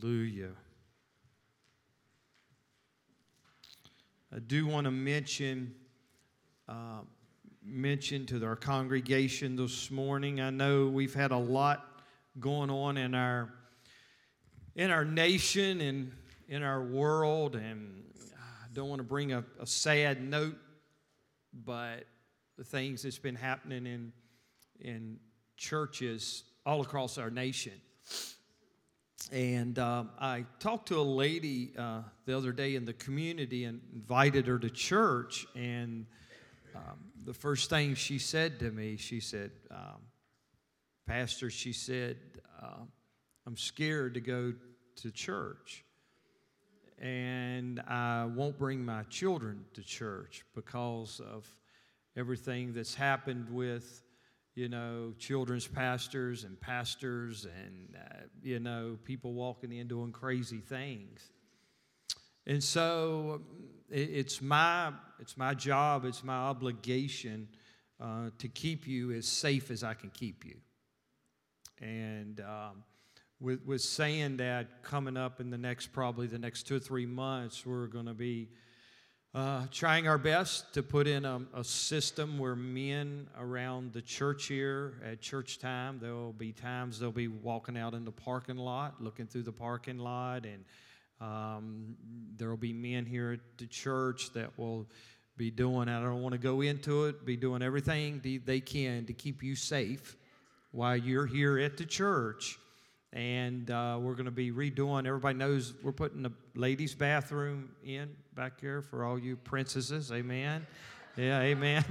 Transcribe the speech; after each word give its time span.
Hallelujah. 0.00 0.50
I 4.34 4.38
do 4.40 4.66
want 4.66 4.84
to 4.84 4.90
mention 4.90 5.74
uh, 6.68 7.00
mention 7.64 8.26
to 8.26 8.44
our 8.44 8.56
congregation 8.56 9.56
this 9.56 9.90
morning. 9.90 10.40
I 10.40 10.50
know 10.50 10.88
we've 10.88 11.14
had 11.14 11.30
a 11.30 11.36
lot 11.38 12.02
going 12.40 12.68
on 12.68 12.96
in 12.96 13.14
our 13.14 13.52
in 14.74 14.90
our 14.90 15.04
nation 15.04 15.80
and 15.80 16.12
in 16.48 16.62
our 16.62 16.82
world, 16.82 17.54
and 17.54 18.04
I 18.34 18.66
don't 18.72 18.88
want 18.88 18.98
to 18.98 19.06
bring 19.06 19.32
a, 19.32 19.44
a 19.60 19.66
sad 19.66 20.22
note, 20.22 20.56
but 21.52 22.04
the 22.58 22.64
things 22.64 23.02
that's 23.02 23.18
been 23.18 23.36
happening 23.36 23.86
in 23.86 24.12
in 24.80 25.18
churches 25.56 26.44
all 26.66 26.80
across 26.82 27.18
our 27.18 27.30
nation. 27.30 27.72
And 29.32 29.78
um, 29.78 30.10
I 30.20 30.44
talked 30.60 30.88
to 30.88 31.00
a 31.00 31.02
lady 31.02 31.72
uh, 31.76 32.02
the 32.26 32.36
other 32.36 32.52
day 32.52 32.76
in 32.76 32.84
the 32.84 32.92
community 32.92 33.64
and 33.64 33.80
invited 33.92 34.46
her 34.46 34.58
to 34.58 34.70
church. 34.70 35.46
And 35.56 36.06
um, 36.74 36.98
the 37.24 37.34
first 37.34 37.68
thing 37.68 37.94
she 37.96 38.18
said 38.18 38.60
to 38.60 38.70
me, 38.70 38.96
she 38.96 39.18
said, 39.18 39.50
um, 39.70 40.00
Pastor, 41.06 41.50
she 41.50 41.72
said, 41.72 42.16
uh, 42.62 42.84
I'm 43.46 43.56
scared 43.56 44.14
to 44.14 44.20
go 44.20 44.54
to 44.96 45.10
church. 45.10 45.84
And 47.00 47.80
I 47.80 48.24
won't 48.24 48.58
bring 48.58 48.84
my 48.84 49.02
children 49.04 49.64
to 49.74 49.82
church 49.82 50.44
because 50.54 51.20
of 51.20 51.46
everything 52.16 52.72
that's 52.72 52.94
happened 52.94 53.50
with 53.50 54.02
you 54.56 54.70
know, 54.70 55.12
children's 55.18 55.66
pastors 55.66 56.44
and 56.44 56.58
pastors 56.58 57.44
and, 57.44 57.94
uh, 57.94 58.24
you 58.42 58.58
know, 58.58 58.98
people 59.04 59.34
walking 59.34 59.70
in 59.70 59.86
doing 59.86 60.10
crazy 60.10 60.58
things. 60.58 61.30
And 62.46 62.64
so 62.64 63.42
it, 63.90 64.08
it's, 64.10 64.40
my, 64.40 64.92
it's 65.20 65.36
my 65.36 65.52
job, 65.52 66.06
it's 66.06 66.24
my 66.24 66.36
obligation 66.36 67.48
uh, 68.00 68.30
to 68.38 68.48
keep 68.48 68.86
you 68.86 69.12
as 69.12 69.28
safe 69.28 69.70
as 69.70 69.84
I 69.84 69.92
can 69.92 70.08
keep 70.08 70.46
you. 70.46 70.56
And 71.82 72.40
um, 72.40 72.82
with, 73.38 73.62
with 73.66 73.82
saying 73.82 74.38
that, 74.38 74.82
coming 74.82 75.18
up 75.18 75.38
in 75.38 75.50
the 75.50 75.58
next, 75.58 75.88
probably 75.88 76.28
the 76.28 76.38
next 76.38 76.62
two 76.62 76.76
or 76.76 76.80
three 76.80 77.04
months, 77.04 77.66
we're 77.66 77.88
going 77.88 78.06
to 78.06 78.14
be 78.14 78.48
uh, 79.36 79.66
trying 79.70 80.08
our 80.08 80.16
best 80.16 80.72
to 80.72 80.82
put 80.82 81.06
in 81.06 81.26
a, 81.26 81.42
a, 81.52 81.62
system 81.62 82.38
where 82.38 82.56
men 82.56 83.26
around 83.38 83.92
the 83.92 84.00
church 84.00 84.46
here 84.46 84.94
at 85.04 85.20
church 85.20 85.58
time, 85.58 85.98
there 86.00 86.14
will 86.14 86.32
be 86.32 86.52
times 86.52 86.98
they'll 86.98 87.12
be 87.12 87.28
walking 87.28 87.76
out 87.76 87.92
in 87.92 88.06
the 88.06 88.10
parking 88.10 88.56
lot, 88.56 88.94
looking 88.98 89.26
through 89.26 89.42
the 89.42 89.52
parking 89.52 89.98
lot, 89.98 90.46
and 90.46 90.64
um, 91.20 91.96
there 92.38 92.48
will 92.48 92.56
be 92.56 92.72
men 92.72 93.04
here 93.04 93.32
at 93.32 93.40
the 93.58 93.66
church 93.66 94.32
that 94.32 94.58
will 94.58 94.86
be 95.36 95.50
doing, 95.50 95.90
I 95.90 96.00
don't 96.00 96.22
want 96.22 96.32
to 96.32 96.38
go 96.38 96.62
into 96.62 97.04
it, 97.04 97.26
be 97.26 97.36
doing 97.36 97.60
everything 97.60 98.22
they 98.46 98.60
can 98.60 99.04
to 99.04 99.12
keep 99.12 99.42
you 99.42 99.54
safe 99.54 100.16
while 100.70 100.96
you're 100.96 101.26
here 101.26 101.58
at 101.58 101.76
the 101.76 101.84
church 101.84 102.58
and 103.12 103.70
uh, 103.70 103.98
we're 104.00 104.14
going 104.14 104.26
to 104.26 104.30
be 104.30 104.50
redoing. 104.50 105.06
Everybody 105.06 105.36
knows 105.38 105.74
we're 105.82 105.92
putting 105.92 106.22
the 106.22 106.32
ladies' 106.54 106.94
bathroom 106.94 107.70
in 107.84 108.14
back 108.36 108.60
here 108.60 108.82
for 108.82 109.02
all 109.02 109.18
you 109.18 109.34
princesses. 109.34 110.12
Amen. 110.12 110.66
Yeah, 111.16 111.40
amen. 111.40 111.82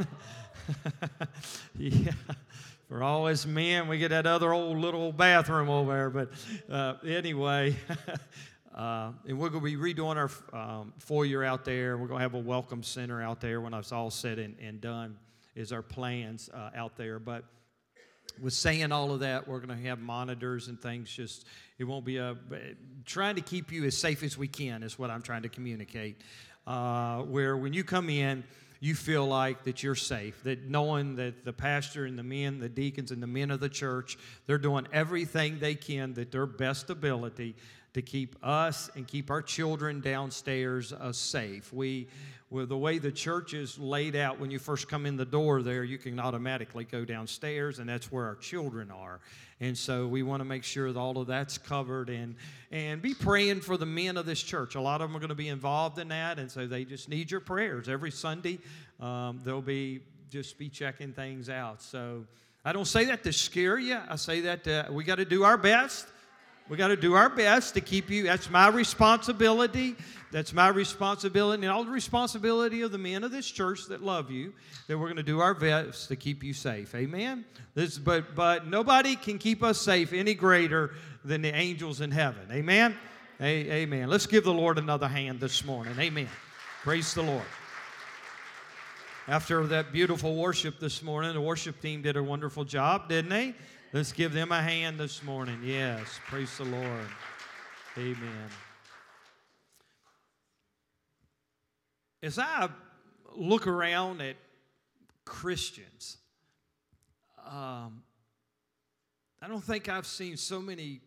yeah. 1.75 2.11
For 2.87 3.01
all 3.01 3.25
us 3.25 3.47
men, 3.47 3.87
we 3.87 3.97
get 3.97 4.09
that 4.09 4.27
other 4.27 4.53
old 4.53 4.77
little 4.77 5.11
bathroom 5.11 5.69
over 5.71 5.91
there. 5.91 6.09
But 6.11 6.71
uh, 6.71 6.97
anyway, 7.03 7.75
uh, 8.75 9.13
and 9.27 9.39
we're 9.39 9.49
going 9.49 9.63
to 9.63 9.65
be 9.65 9.75
redoing 9.75 10.17
our 10.17 10.29
um, 10.53 10.93
foyer 10.99 11.43
out 11.43 11.65
there. 11.65 11.97
We're 11.97 12.05
going 12.05 12.19
to 12.19 12.23
have 12.23 12.35
a 12.35 12.39
welcome 12.39 12.83
center 12.83 13.23
out 13.23 13.41
there 13.41 13.59
when 13.59 13.73
it's 13.73 13.91
all 13.91 14.11
said 14.11 14.37
and, 14.37 14.55
and 14.61 14.79
done, 14.79 15.17
is 15.55 15.71
our 15.71 15.81
plans 15.81 16.51
uh, 16.53 16.69
out 16.75 16.95
there. 16.95 17.17
But 17.17 17.43
with 18.39 18.53
saying 18.53 18.91
all 18.91 19.11
of 19.11 19.21
that, 19.21 19.47
we're 19.47 19.61
going 19.61 19.75
to 19.75 19.87
have 19.87 19.97
monitors 19.97 20.67
and 20.67 20.79
things. 20.79 21.09
Just 21.09 21.47
it 21.77 21.83
won't 21.83 22.05
be 22.05 22.17
a 22.17 22.35
trying 23.05 23.35
to 23.35 23.41
keep 23.41 23.71
you 23.71 23.85
as 23.85 23.97
safe 23.97 24.23
as 24.23 24.37
we 24.37 24.47
can 24.47 24.83
is 24.83 24.97
what 24.97 25.09
I'm 25.09 25.21
trying 25.21 25.43
to 25.43 25.49
communicate. 25.49 26.21
Uh, 26.65 27.21
where 27.21 27.55
when 27.55 27.73
you 27.73 27.83
come 27.83 28.09
in, 28.09 28.43
you 28.79 28.95
feel 28.95 29.25
like 29.25 29.63
that 29.63 29.83
you're 29.83 29.95
safe. 29.95 30.43
That 30.43 30.69
knowing 30.69 31.15
that 31.17 31.45
the 31.45 31.53
pastor 31.53 32.05
and 32.05 32.17
the 32.17 32.23
men, 32.23 32.59
the 32.59 32.69
deacons 32.69 33.11
and 33.11 33.21
the 33.21 33.27
men 33.27 33.51
of 33.51 33.59
the 33.59 33.69
church, 33.69 34.17
they're 34.47 34.57
doing 34.57 34.87
everything 34.91 35.59
they 35.59 35.75
can 35.75 36.13
that 36.15 36.31
their 36.31 36.45
best 36.45 36.89
ability 36.89 37.55
to 37.95 38.01
keep 38.01 38.35
us 38.43 38.89
and 38.95 39.07
keep 39.07 39.31
our 39.31 39.41
children 39.41 40.01
downstairs 40.01 40.91
uh, 40.91 41.13
safe. 41.13 41.71
We 41.71 42.09
with 42.49 42.67
the 42.67 42.77
way 42.77 42.97
the 42.97 43.11
church 43.11 43.53
is 43.53 43.79
laid 43.79 44.17
out 44.17 44.37
when 44.37 44.51
you 44.51 44.59
first 44.59 44.89
come 44.89 45.05
in 45.05 45.15
the 45.15 45.25
door 45.25 45.63
there 45.63 45.83
you 45.83 45.97
can 45.97 46.19
automatically 46.19 46.83
go 46.83 47.05
downstairs 47.05 47.79
and 47.79 47.87
that's 47.87 48.11
where 48.11 48.25
our 48.25 48.35
children 48.35 48.91
are. 48.91 49.21
And 49.61 49.77
so 49.77 50.07
we 50.07 50.23
want 50.23 50.41
to 50.41 50.45
make 50.45 50.65
sure 50.65 50.91
that 50.91 50.99
all 50.99 51.17
of 51.17 51.27
that's 51.27 51.57
covered 51.57 52.09
and 52.09 52.35
and 52.69 53.01
be 53.01 53.13
praying 53.13 53.61
for 53.61 53.77
the 53.77 53.85
men 53.85 54.17
of 54.17 54.25
this 54.25 54.43
church. 54.43 54.75
A 54.75 54.81
lot 54.81 54.99
of 54.99 55.07
them 55.07 55.15
are 55.15 55.21
going 55.21 55.29
to 55.29 55.35
be 55.35 55.47
involved 55.47 55.97
in 55.97 56.09
that 56.09 56.37
and 56.37 56.51
so 56.51 56.67
they 56.67 56.83
just 56.83 57.07
need 57.07 57.31
your 57.31 57.39
prayers. 57.39 57.87
Every 57.87 58.11
sunday 58.11 58.59
um, 58.99 59.39
they'll 59.45 59.61
be 59.61 60.01
just 60.29 60.57
be 60.57 60.67
checking 60.67 61.13
things 61.13 61.49
out. 61.49 61.81
So 61.81 62.25
i 62.65 62.73
don't 62.73 62.83
say 62.83 63.05
that 63.05 63.23
to 63.23 63.31
scare 63.31 63.79
you. 63.79 63.97
I 64.09 64.17
say 64.17 64.41
that 64.41 64.65
to, 64.65 64.89
we 64.91 65.05
got 65.05 65.15
to 65.15 65.25
do 65.25 65.45
our 65.45 65.57
best 65.57 66.07
we 66.67 66.77
got 66.77 66.87
to 66.87 66.97
do 66.97 67.13
our 67.13 67.29
best 67.29 67.75
to 67.75 67.81
keep 67.81 68.09
you. 68.09 68.23
That's 68.23 68.49
my 68.49 68.69
responsibility. 68.69 69.95
That's 70.31 70.51
my 70.51 70.69
responsibility 70.69 71.63
and 71.63 71.71
all 71.71 71.83
the 71.83 71.91
responsibility 71.91 72.81
of 72.81 72.91
the 72.91 72.97
men 72.97 73.23
of 73.23 73.31
this 73.31 73.49
church 73.49 73.85
that 73.85 74.03
love 74.03 74.31
you. 74.31 74.53
That 74.87 74.97
we're 74.97 75.05
going 75.05 75.17
to 75.17 75.23
do 75.23 75.39
our 75.39 75.53
best 75.53 76.07
to 76.07 76.15
keep 76.15 76.43
you 76.43 76.53
safe. 76.53 76.95
Amen. 76.95 77.45
This, 77.75 77.97
but 77.97 78.35
but 78.35 78.67
nobody 78.67 79.15
can 79.15 79.37
keep 79.37 79.61
us 79.61 79.79
safe 79.79 80.11
any 80.11 80.33
greater 80.33 80.91
than 81.23 81.41
the 81.41 81.53
angels 81.53 82.01
in 82.01 82.11
heaven. 82.11 82.47
Amen. 82.51 82.95
A, 83.39 83.71
amen. 83.83 84.09
Let's 84.09 84.27
give 84.27 84.43
the 84.43 84.53
Lord 84.53 84.77
another 84.77 85.07
hand 85.07 85.39
this 85.39 85.63
morning. 85.65 85.93
Amen. 85.99 86.29
Praise 86.83 87.13
the 87.13 87.21
Lord. 87.21 87.45
After 89.27 89.65
that 89.67 89.91
beautiful 89.91 90.35
worship 90.35 90.79
this 90.79 91.01
morning, 91.01 91.33
the 91.33 91.41
worship 91.41 91.81
team 91.81 92.01
did 92.01 92.15
a 92.15 92.23
wonderful 92.23 92.63
job, 92.63 93.09
didn't 93.09 93.29
they? 93.29 93.55
Let's 93.95 94.11
give 94.11 94.33
them 94.33 94.51
a 94.51 94.61
hand 94.61 94.99
this 94.99 95.23
morning. 95.23 95.61
Yes, 95.63 96.19
praise 96.27 96.57
the 96.57 96.65
Lord. 96.65 97.07
Amen. 97.97 98.49
As 102.21 102.37
I 102.37 102.67
look 103.33 103.67
around 103.67 104.19
at 104.19 104.35
Christians, 105.23 106.17
um, 107.47 108.03
I 109.41 109.47
don't 109.47 109.63
think 109.63 109.87
I've 109.87 110.05
seen 110.05 110.35
so 110.35 110.59
many 110.59 110.99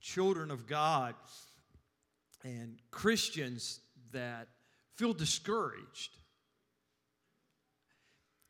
children 0.00 0.50
of 0.50 0.66
God 0.66 1.14
and 2.42 2.76
Christians 2.90 3.78
that 4.10 4.48
feel 4.96 5.12
discouraged. 5.12 6.18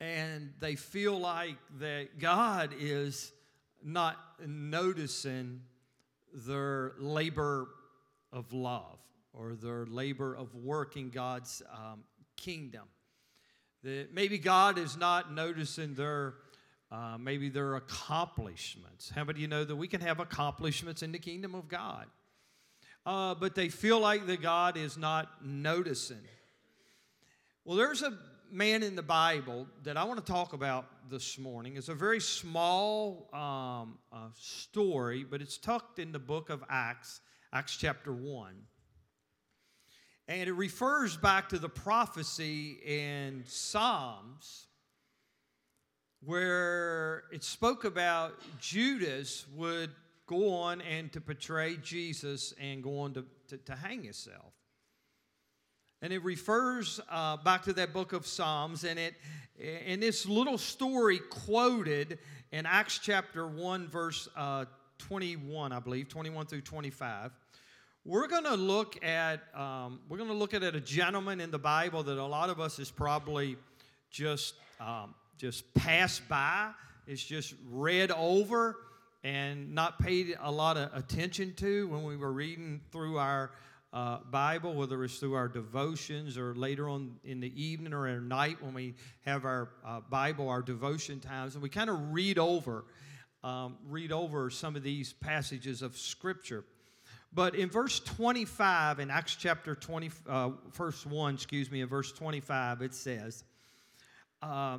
And 0.01 0.55
they 0.61 0.77
feel 0.77 1.21
like 1.21 1.59
that 1.79 2.19
God 2.19 2.73
is 2.81 3.35
not 3.85 4.17
noticing 4.47 5.63
their 6.33 6.93
labor 6.99 7.69
of 8.33 8.53
love 8.53 8.99
or 9.33 9.55
their 9.55 9.87
labor 9.87 10.35
of 10.35 10.55
working 10.55 11.11
God's 11.11 11.63
um, 11.73 12.05
kingdom. 12.37 12.85
That 13.83 14.13
maybe 14.13 14.39
God 14.39 14.79
is 14.79 14.97
not 14.97 15.33
noticing 15.33 15.95
their 15.95 16.35
uh, 16.91 17.19
maybe 17.19 17.49
their 17.49 17.75
accomplishments. 17.75 19.11
How 19.11 19.25
many 19.25 19.39
of 19.39 19.41
you 19.41 19.49
know 19.49 19.65
that 19.65 19.75
we 19.75 19.89
can 19.89 20.01
have 20.01 20.21
accomplishments 20.21 21.03
in 21.03 21.11
the 21.11 21.19
kingdom 21.19 21.55
of 21.55 21.69
God? 21.69 22.07
Uh, 23.05 23.35
but 23.35 23.55
they 23.55 23.69
feel 23.69 23.99
like 23.99 24.27
that 24.27 24.41
God 24.41 24.77
is 24.77 24.97
not 24.97 25.45
noticing. 25.45 26.23
Well, 27.65 27.77
there's 27.77 28.03
a 28.03 28.17
man 28.51 28.83
in 28.83 28.97
the 28.97 29.03
Bible 29.03 29.67
that 29.85 29.97
I 29.97 30.05
want 30.05 30.25
to 30.25 30.33
talk 30.33 30.53
about 30.53 30.87
this 31.11 31.39
morning. 31.39 31.77
It's 31.77 31.89
a 31.89 31.95
very 31.95 32.21
small 32.21 33.29
um, 33.33 33.99
uh, 34.13 34.29
story, 34.35 35.25
but 35.29 35.41
it's 35.43 35.59
tucked 35.59 35.99
in 35.99 36.13
the 36.13 36.19
book 36.19 36.51
of 36.51 36.63
Acts, 36.69 37.21
Acts 37.53 37.77
chapter 37.77 38.13
1. 38.13 38.55
And 40.29 40.49
it 40.49 40.53
refers 40.53 41.17
back 41.17 41.49
to 41.51 41.59
the 41.59 41.69
prophecy 41.69 42.79
in 42.85 43.45
Psalms 43.47 44.67
where 46.25 47.25
it 47.31 47.45
spoke 47.45 47.85
about 47.85 48.35
Judas 48.59 49.47
would 49.55 49.91
go 50.27 50.53
on 50.55 50.81
and 50.81 51.13
to 51.13 51.21
betray 51.21 51.77
Jesus 51.77 52.53
and 52.61 52.83
go 52.83 52.99
on 53.01 53.15
to, 53.15 53.25
to, 53.49 53.59
to 53.59 53.77
hang 53.77 54.03
himself. 54.03 54.53
And 56.03 56.13
it 56.13 56.23
refers 56.23 57.01
uh, 57.11 57.39
back 57.39 57.63
to 57.65 57.73
that 57.75 57.93
book 57.93 58.13
of 58.13 58.27
Psalms, 58.27 58.85
and 58.85 58.99
it 58.99 59.15
in 59.59 60.01
this 60.01 60.27
little 60.27 60.59
story 60.59 61.19
quoted 61.19 62.19
in 62.53 62.67
Acts 62.67 62.99
chapter 62.99 63.47
1, 63.47 63.89
verse 63.89 64.29
uh, 64.37 64.67
21, 64.99 65.73
I 65.73 65.81
believe, 65.81 66.09
21 66.09 66.47
through 66.47 66.61
25, 66.61 67.33
we're 68.05 68.29
going 68.29 68.45
to 68.45 68.55
look 68.55 69.03
at 69.05 69.41
um, 69.55 70.01
we're 70.09 70.19
going 70.19 70.31
to 70.31 70.37
look 70.37 70.55
at 70.55 70.63
a 70.63 70.81
gentleman 70.81 71.41
in 71.41 71.51
the 71.51 71.59
Bible 71.59 72.03
that 72.03 72.19
a 72.19 72.27
lot 72.27 72.51
of 72.51 72.61
us 72.61 72.77
has 72.77 72.91
probably 72.91 73.57
just 74.11 74.55
um, 74.81 75.15
just 75.39 75.73
passed 75.75 76.29
by. 76.29 76.71
It's 77.07 77.25
just 77.25 77.55
read 77.69 78.11
over 78.11 78.77
and 79.25 79.75
not 79.75 79.99
paid 79.99 80.37
a 80.41 80.53
lot 80.53 80.77
of 80.77 80.95
attention 80.95 81.55
to 81.55 81.89
when 81.89 82.05
we 82.05 82.17
were 82.17 82.33
reading 82.33 82.81
through 82.93 83.19
our 83.19 83.51
uh, 83.97 84.19
Bible, 84.31 84.75
whether 84.75 85.03
it's 85.05 85.17
through 85.17 85.33
our 85.33 85.49
devotions 85.49 86.37
or 86.37 86.55
later 86.55 86.87
on 86.87 87.15
in 87.25 87.41
the 87.41 87.51
evening 87.61 87.95
or 87.95 88.07
at 88.07 88.21
night 88.21 88.63
when 88.63 88.75
we 88.75 88.95
have 89.23 89.47
our 89.47 89.71
uh, 89.87 90.01
Bible, 90.11 90.51
our 90.51 90.61
devotion 90.61 91.19
times, 91.19 91.55
and 91.55 91.63
we 91.63 91.71
kind 91.71 91.89
of 91.89 92.13
read 92.13 92.39
over, 92.39 92.85
um, 93.43 93.79
read 93.89 94.13
over 94.13 94.51
some 94.51 94.77
of 94.77 94.83
these 94.83 95.15
passages 95.15 95.81
of 95.81 95.97
Scripture. 95.97 96.67
But 97.33 97.55
in 97.55 97.71
verse 97.71 97.99
25, 98.01 99.01
in 99.01 99.11
Acts 99.11 99.35
chapter 99.35 99.75
20, 99.75 100.11
uh, 100.29 100.51
verse 100.75 101.07
1, 101.07 101.35
excuse 101.35 101.71
me, 101.71 101.81
in 101.81 101.89
verse 101.89 102.13
25, 102.13 102.83
it 102.83 102.93
says, 102.93 103.45
uh, 104.43 104.77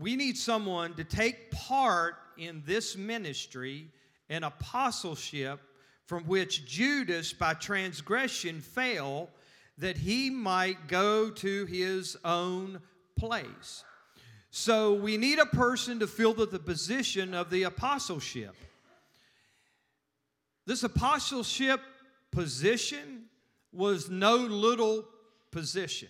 We 0.00 0.16
need 0.16 0.38
someone 0.38 0.94
to 0.94 1.04
take 1.04 1.50
part 1.50 2.14
in 2.38 2.62
this 2.64 2.96
ministry 2.96 3.88
and 4.30 4.42
apostleship 4.42 5.60
from 6.06 6.24
which 6.24 6.66
Judas 6.66 7.32
by 7.32 7.54
transgression 7.54 8.60
fell, 8.60 9.30
that 9.78 9.96
he 9.96 10.30
might 10.30 10.88
go 10.88 11.30
to 11.30 11.66
his 11.66 12.16
own 12.24 12.80
place. 13.16 13.84
So 14.50 14.94
we 14.94 15.16
need 15.16 15.38
a 15.38 15.46
person 15.46 15.98
to 15.98 16.06
fill 16.06 16.34
the, 16.34 16.46
the 16.46 16.58
position 16.58 17.34
of 17.34 17.50
the 17.50 17.64
apostleship. 17.64 18.54
This 20.66 20.84
apostleship 20.84 21.80
position 22.30 23.24
was 23.72 24.08
no 24.08 24.36
little 24.36 25.04
position. 25.50 26.08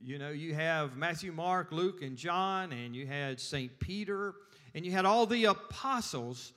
You 0.00 0.18
know, 0.18 0.30
you 0.30 0.54
have 0.54 0.96
Matthew, 0.96 1.32
Mark, 1.32 1.70
Luke, 1.70 2.02
and 2.02 2.16
John, 2.16 2.72
and 2.72 2.94
you 2.94 3.06
had 3.06 3.40
St. 3.40 3.78
Peter, 3.78 4.34
and 4.74 4.84
you 4.84 4.92
had 4.92 5.04
all 5.04 5.26
the 5.26 5.46
apostles. 5.46 6.52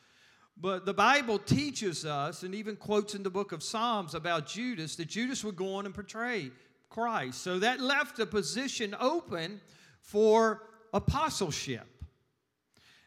But 0.59 0.86
the 0.86 0.94
Bible 0.94 1.38
teaches 1.38 2.04
us, 2.04 2.42
and 2.42 2.56
even 2.56 2.75
quotes 2.75 3.13
in 3.13 3.21
the 3.21 3.30
book 3.30 3.51
of 3.51 3.62
Psalms 3.62 4.15
about 4.15 4.48
Judas, 4.48 4.95
that 4.95 5.07
Judas 5.07 5.44
would 5.44 5.56
go 5.56 5.75
on 5.75 5.86
and 5.86 5.94
portray 5.94 6.51
Christ. 6.89 7.42
So 7.44 7.59
that 7.59 7.80
left 7.80 8.18
a 8.19 8.25
position 8.25 8.95
open 9.00 9.62
for 10.01 10.63
apostleship. 10.94 11.86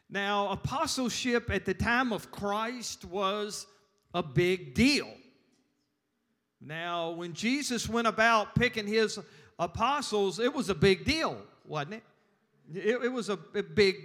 Now, 0.09 0.49
apostleship 0.49 1.49
at 1.49 1.65
the 1.65 1.73
time 1.73 2.13
of 2.13 2.31
Christ 2.31 3.03
was 3.05 3.67
a 4.13 4.23
big 4.23 4.73
deal. 4.73 5.09
Now, 6.61 7.11
when 7.11 7.33
Jesus 7.33 7.89
went 7.89 8.07
about 8.07 8.55
picking 8.55 8.87
his 8.87 9.19
apostles, 9.57 10.39
it 10.39 10.53
was 10.53 10.69
a 10.69 10.75
big 10.75 11.03
deal, 11.03 11.37
wasn't 11.65 11.95
it? 11.95 12.03
It, 12.73 13.03
it 13.05 13.11
was 13.11 13.29
a, 13.29 13.39
a 13.55 13.63
big 13.63 13.95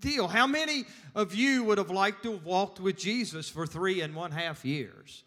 deal. 0.00 0.28
How 0.28 0.46
many 0.46 0.84
of 1.14 1.34
you 1.34 1.64
would 1.64 1.78
have 1.78 1.90
liked 1.90 2.22
to 2.24 2.32
have 2.32 2.44
walked 2.44 2.80
with 2.80 2.96
Jesus 2.96 3.48
for 3.48 3.66
three 3.66 4.00
and 4.00 4.14
one 4.14 4.30
half 4.30 4.64
years? 4.64 5.24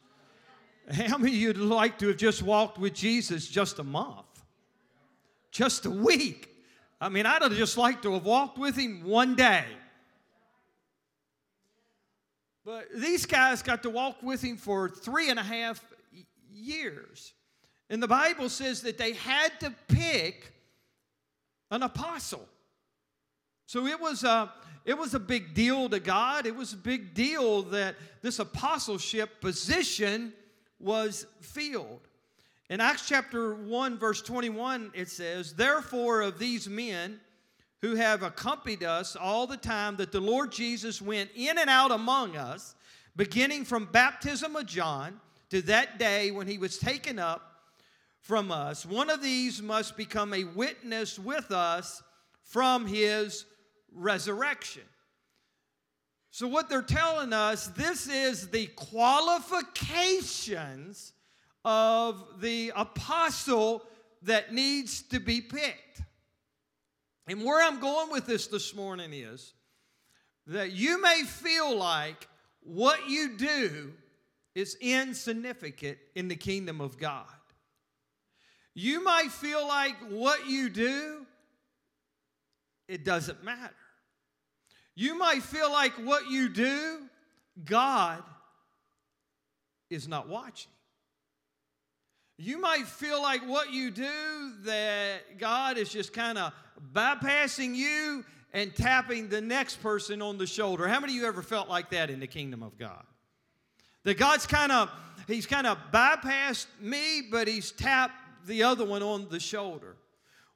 How 0.92 1.18
many 1.18 1.32
of 1.34 1.38
you'd 1.38 1.58
like 1.58 2.00
to 2.00 2.08
have 2.08 2.18
just 2.18 2.42
walked 2.42 2.78
with 2.78 2.94
Jesus 2.94 3.48
just 3.48 3.80
a 3.80 3.84
month? 3.84 4.26
Just 5.52 5.86
a 5.86 5.90
week? 5.90 6.50
I 7.00 7.10
mean, 7.10 7.26
I'd 7.26 7.42
have 7.42 7.54
just 7.54 7.78
liked 7.78 8.04
to 8.04 8.14
have 8.14 8.26
walked 8.26 8.58
with 8.58 8.76
him 8.76 9.04
one 9.04 9.36
day. 9.36 9.66
But 12.64 12.88
these 12.96 13.26
guys 13.26 13.62
got 13.64 13.84
to 13.84 13.90
walk 13.90 14.22
with 14.22 14.42
him 14.42 14.58
for 14.58 14.88
three 14.90 15.30
and 15.30 15.40
a 15.40 15.44
half 15.44 15.84
years. 16.52 17.34
And 17.90 18.02
the 18.02 18.08
Bible 18.08 18.50
says 18.50 18.82
that 18.84 18.98
they 18.98 19.14
had 19.14 19.52
to 19.62 19.74
pick 19.88 20.54
an 21.72 21.84
apostle. 21.84 22.48
So 23.72 23.88
it 23.88 24.02
was 24.02 24.26
a, 24.26 24.52
it 24.84 24.98
was 24.98 25.14
a 25.14 25.20
big 25.20 25.54
deal 25.54 25.88
to 25.88 26.02
God. 26.02 26.46
It 26.46 26.54
was 26.54 26.74
a 26.74 26.78
big 26.78 27.14
deal 27.14 27.62
that 27.62 27.96
this 28.22 28.40
apostleship 28.40 29.40
position 29.40 30.34
was 30.78 31.26
filled. 31.40 32.02
In 32.70 32.82
Acts 32.82 33.08
chapter 33.08 33.54
1, 33.54 33.98
verse 33.98 34.22
21, 34.24 34.92
it 34.94 35.08
says, 35.08 35.54
Therefore, 35.54 36.20
of 36.20 36.38
these 36.38 36.68
men 36.68 37.22
who 37.80 37.96
have 37.96 38.24
accompanied 38.24 38.84
us 38.84 39.16
all 39.16 39.48
the 39.48 39.56
time 39.56 39.96
that 39.96 40.12
the 40.12 40.20
Lord 40.20 40.52
Jesus 40.52 41.02
went 41.02 41.30
in 41.34 41.58
and 41.58 41.70
out 41.70 41.92
among 41.92 42.36
us, 42.36 42.76
beginning 43.16 43.64
from 43.64 43.86
baptism 43.86 44.54
of 44.58 44.66
John 44.66 45.22
to 45.50 45.62
that 45.62 45.98
day 45.98 46.32
when 46.32 46.46
he 46.46 46.58
was 46.58 46.78
taken 46.78 47.20
up 47.20 47.62
from 48.20 48.52
us, 48.52 48.86
one 48.86 49.10
of 49.10 49.24
these 49.24 49.62
must 49.62 49.96
become 49.96 50.34
a 50.34 50.44
witness 50.44 51.18
with 51.18 51.52
us 51.54 52.04
from 52.44 52.86
his 52.86 53.46
resurrection. 53.94 54.84
So, 56.32 56.48
what 56.48 56.70
they're 56.70 56.82
telling 56.82 57.34
us, 57.34 57.68
this 57.68 58.08
is 58.08 58.48
the 58.50 58.66
qualifications 58.68 61.12
of 61.66 62.24
the 62.40 62.72
apostle 62.76 63.84
that 64.24 64.54
needs 64.54 65.02
to 65.04 65.20
be 65.20 65.42
picked. 65.42 66.02
And 67.28 67.44
where 67.44 67.62
I'm 67.62 67.80
going 67.80 68.12
with 68.12 68.26
this 68.26 68.48
this 68.48 68.76
morning 68.76 69.14
is 69.14 69.54
that 70.48 70.72
you 70.72 71.00
may 71.02 71.24
feel 71.24 71.76
like 71.76 72.28
what 72.64 73.10
you 73.10 73.38
do 73.38 73.94
is 74.56 74.76
insignificant 74.82 75.98
in 76.16 76.28
the 76.28 76.36
kingdom 76.36 76.82
of 76.82 76.98
God. 76.98 77.26
You 78.74 79.04
might 79.04 79.32
feel 79.32 79.68
like 79.68 79.96
what 80.10 80.48
you 80.48 80.70
do, 80.70 81.26
it 82.88 83.04
doesn't 83.04 83.44
matter. 83.44 83.76
You 84.96 85.18
might 85.18 85.42
feel 85.42 85.72
like 85.72 85.94
what 85.94 86.30
you 86.30 86.50
do, 86.50 87.00
God 87.66 88.24
is 89.90 90.08
not 90.08 90.28
watching. 90.28 90.72
You 92.38 92.60
might 92.60 92.88
feel 92.88 93.22
like 93.22 93.48
what 93.48 93.72
you 93.72 93.92
do, 93.92 94.52
that 94.64 95.38
God 95.38 95.78
is 95.78 95.90
just 95.90 96.12
kind 96.12 96.38
of 96.38 96.54
bypassing 96.94 97.76
you 97.76 98.26
and 98.54 98.76
tapping 98.76 99.30
the 99.30 99.42
next 99.42 99.82
person 99.82 100.22
on 100.22 100.38
the 100.38 100.48
shoulder. 100.48 100.88
How 100.88 101.00
many 101.00 101.14
of 101.14 101.22
you 101.22 101.28
ever 101.28 101.44
felt 101.44 101.70
like 101.70 101.92
that 101.92 102.10
in 102.10 102.20
the 102.20 102.28
kingdom 102.28 102.64
of 102.64 102.78
God? 102.78 103.04
That 104.04 104.18
God's 104.18 104.48
kind 104.48 104.72
of, 104.72 104.90
he's 105.28 105.46
kind 105.46 105.68
of 105.68 105.78
bypassed 105.94 106.66
me, 106.80 107.22
but 107.30 107.48
he's 107.48 107.72
tapped 107.72 108.16
the 108.48 108.64
other 108.64 108.86
one 108.86 109.04
on 109.04 109.30
the 109.30 109.40
shoulder. 109.40 109.96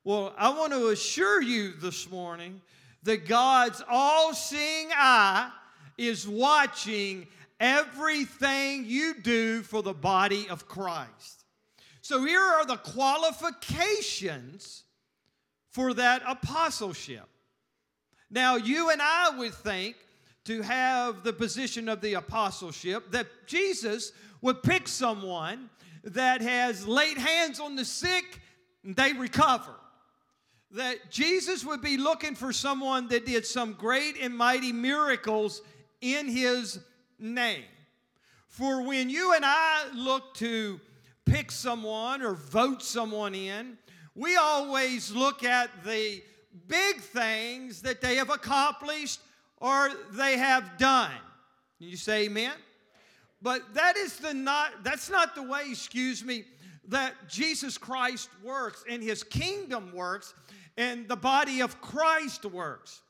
Well, 0.03 0.33
I 0.37 0.49
want 0.49 0.73
to 0.73 0.89
assure 0.89 1.41
you 1.41 1.73
this 1.73 2.09
morning 2.09 2.61
that 3.05 3.27
God's 3.27 3.81
all 3.89 4.33
seeing 4.33 4.89
eye 4.93 5.49
is 5.97 6.27
watching 6.27 7.27
everything 7.59 8.85
you 8.85 9.15
do 9.21 9.61
for 9.61 9.81
the 9.81 9.93
body 9.93 10.49
of 10.49 10.67
Christ. 10.67 11.45
So 12.01 12.25
here 12.25 12.41
are 12.41 12.65
the 12.65 12.75
qualifications 12.77 14.83
for 15.69 15.93
that 15.93 16.21
apostleship. 16.27 17.29
Now, 18.29 18.57
you 18.57 18.89
and 18.89 19.01
I 19.01 19.37
would 19.37 19.53
think 19.53 19.95
to 20.45 20.61
have 20.61 21.23
the 21.23 21.33
position 21.33 21.89
of 21.89 22.01
the 22.01 22.15
apostleship, 22.15 23.11
that 23.11 23.27
Jesus 23.47 24.11
would 24.41 24.63
pick 24.63 24.87
someone 24.87 25.69
that 26.03 26.41
has 26.41 26.87
laid 26.87 27.17
hands 27.17 27.59
on 27.59 27.75
the 27.75 27.85
sick 27.85 28.41
and 28.83 28.95
they 28.95 29.13
recover. 29.13 29.73
That 30.75 31.09
Jesus 31.09 31.63
would 31.63 31.81
be 31.81 31.95
looking 31.95 32.35
for 32.35 32.51
someone 32.51 33.07
that 33.07 33.25
did 33.25 33.45
some 33.45 33.73
great 33.73 34.17
and 34.21 34.35
mighty 34.35 34.73
miracles 34.73 35.61
in 36.01 36.27
his 36.27 36.79
name. 37.17 37.63
For 38.47 38.81
when 38.83 39.09
you 39.09 39.33
and 39.33 39.45
I 39.45 39.85
look 39.93 40.33
to 40.35 40.81
pick 41.25 41.49
someone 41.49 42.21
or 42.21 42.33
vote 42.33 42.83
someone 42.83 43.33
in, 43.33 43.77
we 44.15 44.35
always 44.35 45.11
look 45.11 45.45
at 45.45 45.69
the 45.85 46.21
big 46.67 46.99
things 46.99 47.81
that 47.83 48.01
they 48.01 48.15
have 48.15 48.29
accomplished 48.29 49.21
or 49.57 49.91
they 50.11 50.37
have 50.37 50.77
done. 50.77 51.11
You 51.79 51.95
say 51.95 52.25
amen? 52.25 52.53
But 53.41 53.73
that 53.75 53.95
is 53.95 54.17
the 54.17 54.33
not 54.33 54.83
that's 54.83 55.09
not 55.09 55.35
the 55.35 55.43
way, 55.43 55.63
excuse 55.69 56.23
me, 56.23 56.45
that 56.87 57.13
Jesus 57.27 57.77
Christ 57.77 58.29
works 58.43 58.83
and 58.89 59.01
his 59.01 59.23
kingdom 59.23 59.91
works 59.93 60.33
and 60.77 61.07
the 61.07 61.15
body 61.15 61.61
of 61.61 61.81
Christ 61.81 62.45
works. 62.45 63.01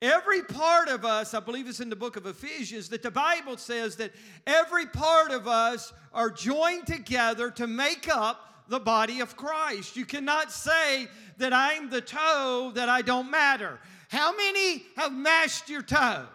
Every 0.00 0.42
part 0.42 0.88
of 0.88 1.04
us, 1.04 1.34
I 1.34 1.40
believe 1.40 1.68
it's 1.68 1.80
in 1.80 1.90
the 1.90 1.96
book 1.96 2.16
of 2.16 2.24
Ephesians, 2.24 2.88
that 2.90 3.02
the 3.02 3.10
Bible 3.10 3.56
says 3.56 3.96
that 3.96 4.12
every 4.46 4.86
part 4.86 5.32
of 5.32 5.48
us 5.48 5.92
are 6.14 6.30
joined 6.30 6.86
together 6.86 7.50
to 7.52 7.66
make 7.66 8.08
up 8.08 8.64
the 8.68 8.78
body 8.78 9.20
of 9.20 9.36
Christ. 9.36 9.96
You 9.96 10.04
cannot 10.04 10.52
say 10.52 11.08
that 11.38 11.52
I'm 11.52 11.90
the 11.90 12.00
toe, 12.00 12.70
that 12.74 12.88
I 12.88 13.02
don't 13.02 13.30
matter. 13.30 13.80
How 14.08 14.34
many 14.36 14.84
have 14.96 15.12
mashed 15.12 15.68
your 15.68 15.82
toe? 15.82 16.26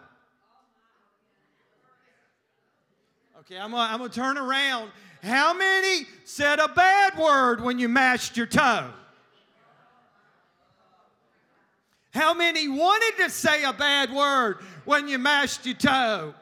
Okay, 3.40 3.58
I'm 3.58 3.70
gonna, 3.70 3.92
I'm 3.92 3.98
gonna 3.98 4.10
turn 4.10 4.36
around. 4.36 4.90
How 5.22 5.54
many 5.54 6.06
said 6.24 6.58
a 6.58 6.68
bad 6.68 7.16
word 7.18 7.62
when 7.62 7.78
you 7.78 7.88
mashed 7.88 8.36
your 8.36 8.46
toe? 8.46 8.90
How 12.14 12.32
many 12.32 12.68
wanted 12.68 13.24
to 13.24 13.30
say 13.30 13.64
a 13.64 13.72
bad 13.72 14.12
word 14.12 14.58
when 14.84 15.08
you 15.08 15.18
mashed 15.18 15.66
your 15.66 15.74
toe? 15.74 16.34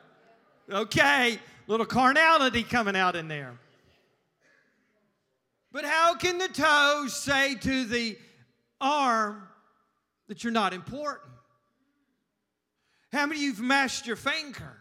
Okay, 0.71 1.39
little 1.67 1.87
carnality 1.87 2.63
coming 2.63 2.95
out 2.95 3.17
in 3.17 3.27
there. 3.27 3.55
But 5.73 5.87
how 5.87 6.15
can 6.15 6.37
the 6.37 6.49
toe 6.49 7.07
say 7.09 7.55
to 7.55 7.85
the 7.87 8.19
arm 8.83 9.49
that 10.29 10.45
you're 10.45 10.53
not 10.53 10.75
important? 10.75 11.33
How 13.11 13.25
many 13.25 13.41
of 13.41 13.43
you've 13.43 13.61
mashed 13.61 14.07
your 14.07 14.17
finger? 14.17 14.77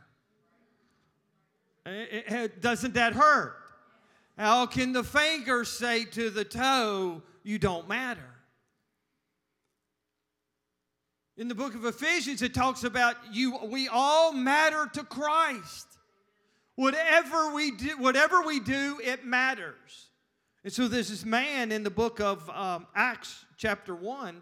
It, 1.85 2.25
it, 2.27 2.61
doesn't 2.61 2.95
that 2.95 3.13
hurt? 3.13 3.55
How 4.37 4.65
can 4.65 4.91
the 4.91 5.05
finger 5.05 5.63
say 5.63 6.03
to 6.03 6.29
the 6.29 6.43
toe, 6.43 7.21
you 7.43 7.59
don't 7.59 7.87
matter? 7.87 8.30
In 11.37 11.47
the 11.47 11.55
book 11.55 11.75
of 11.75 11.85
Ephesians, 11.85 12.41
it 12.41 12.53
talks 12.53 12.83
about 12.83 13.15
you, 13.31 13.57
we 13.65 13.87
all 13.87 14.33
matter 14.33 14.89
to 14.93 15.03
Christ. 15.03 15.87
Whatever 16.75 17.53
we 17.53 17.71
do, 17.71 17.97
whatever 17.97 18.41
we 18.41 18.59
do, 18.59 18.99
it 19.03 19.25
matters. 19.25 20.09
And 20.63 20.71
so 20.71 20.87
there's 20.87 21.09
this 21.09 21.25
man 21.25 21.71
in 21.71 21.83
the 21.83 21.89
book 21.89 22.19
of 22.19 22.47
um, 22.49 22.85
Acts, 22.95 23.45
chapter 23.57 23.95
1. 23.95 24.41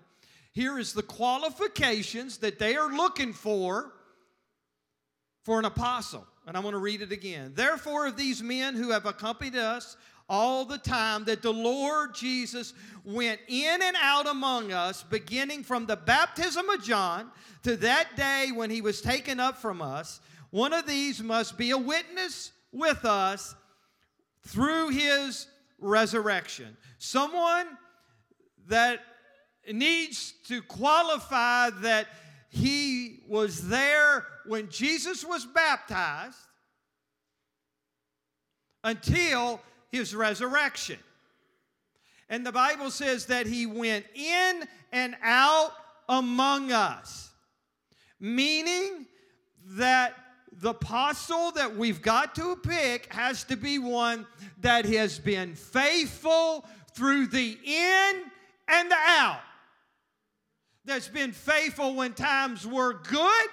Here 0.52 0.80
is 0.80 0.94
the 0.94 1.04
qualifications 1.04 2.38
that 2.40 2.60
they 2.60 2.76
are 2.76 2.92
looking 2.92 3.34
for 3.34 3.94
for 5.44 5.60
an 5.60 5.66
apostle. 5.66 6.26
And 6.46 6.58
I'm 6.58 6.64
going 6.64 6.74
to 6.74 6.80
read 6.80 7.02
it 7.02 7.12
again. 7.12 7.54
Therefore, 7.56 8.08
of 8.08 8.18
these 8.18 8.42
men 8.42 8.76
who 8.76 8.90
have 8.90 9.06
accompanied 9.06 9.56
us 9.56 9.96
all 10.30 10.64
the 10.64 10.78
time 10.78 11.26
that 11.26 11.42
the 11.42 11.52
Lord 11.52 12.14
Jesus 12.14 12.74
went 13.04 13.40
in 13.48 13.82
and 13.82 13.98
out 14.00 14.28
among 14.28 14.72
us, 14.72 15.04
beginning 15.04 15.64
from 15.64 15.86
the 15.86 15.96
baptism 15.96 16.70
of 16.70 16.84
John 16.84 17.32
to 17.64 17.76
that 17.78 18.16
day 18.16 18.52
when 18.54 18.70
he 18.70 18.82
was 18.82 19.02
taken 19.02 19.40
up 19.40 19.58
from 19.58 19.82
us, 19.82 20.22
one 20.52 20.74
of 20.74 20.86
these 20.86 21.22
must 21.22 21.58
be 21.58 21.72
a 21.72 21.78
witness 21.78 22.52
with 22.72 23.06
us 23.06 23.56
through 24.44 24.90
his 24.90 25.48
resurrection. 25.80 26.78
Someone 26.98 27.68
that 28.68 29.00
needs 29.72 30.34
to 30.48 30.62
qualify 30.62 31.70
that 31.82 32.08
he 32.50 33.20
was 33.28 33.68
there 33.68 34.26
when 34.46 34.70
Jesus 34.70 35.24
was 35.24 35.46
baptized 35.46 36.38
until 38.84 39.62
his 39.92 40.16
resurrection. 40.16 41.00
And 42.30 42.46
the 42.46 42.52
Bible 42.52 42.92
says 42.92 43.26
that 43.28 43.48
he 43.48 43.66
went 43.66 44.06
in 44.14 44.64
and 44.92 45.16
out 45.24 45.72
among 46.08 46.72
us, 46.72 47.32
meaning 48.20 49.08
that 49.72 50.16
the 50.52 50.70
apostle 50.70 51.52
that 51.52 51.76
we've 51.76 52.02
got 52.02 52.36
to 52.36 52.56
pick 52.58 53.12
has 53.14 53.44
to 53.46 53.56
be 53.56 53.80
one 53.80 54.28
that 54.62 54.86
has 54.86 55.18
been 55.18 55.56
faithful 55.56 56.66
through 56.94 57.28
the 57.28 57.58
in 57.64 58.22
and 58.68 58.92
the 58.92 58.96
out. 58.96 59.42
That's 60.86 61.08
been 61.08 61.32
faithful 61.32 61.96
when 61.96 62.14
times 62.14 62.66
were 62.66 62.94
good 62.94 63.48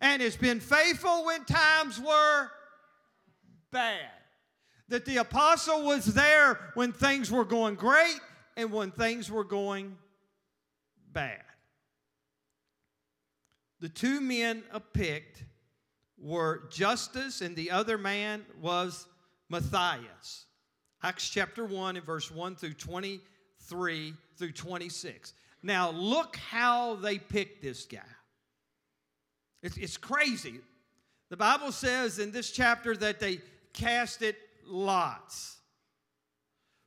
and 0.00 0.22
has 0.22 0.36
been 0.36 0.60
faithful 0.60 1.24
when 1.26 1.44
times 1.44 2.00
were 2.00 2.48
bad. 3.70 4.17
That 4.88 5.04
the 5.04 5.18
apostle 5.18 5.84
was 5.84 6.06
there 6.06 6.58
when 6.74 6.92
things 6.92 7.30
were 7.30 7.44
going 7.44 7.74
great 7.74 8.20
and 8.56 8.72
when 8.72 8.90
things 8.90 9.30
were 9.30 9.44
going 9.44 9.96
bad. 11.12 11.42
The 13.80 13.88
two 13.88 14.20
men 14.20 14.64
picked 14.92 15.44
were 16.18 16.64
Justus, 16.70 17.40
and 17.42 17.54
the 17.54 17.70
other 17.70 17.96
man 17.96 18.44
was 18.60 19.06
Matthias. 19.48 20.46
Acts 21.02 21.28
chapter 21.28 21.64
1 21.64 21.96
and 21.96 22.04
verse 22.04 22.30
1 22.30 22.56
through 22.56 22.74
23 22.74 24.14
through 24.36 24.52
26. 24.52 25.32
Now, 25.62 25.90
look 25.90 26.36
how 26.36 26.96
they 26.96 27.18
picked 27.18 27.62
this 27.62 27.84
guy. 27.84 28.00
It's, 29.62 29.76
it's 29.76 29.96
crazy. 29.96 30.60
The 31.30 31.36
Bible 31.36 31.72
says 31.72 32.18
in 32.18 32.32
this 32.32 32.50
chapter 32.50 32.96
that 32.96 33.20
they 33.20 33.40
cast 33.72 34.22
it 34.22 34.36
lots. 34.68 35.56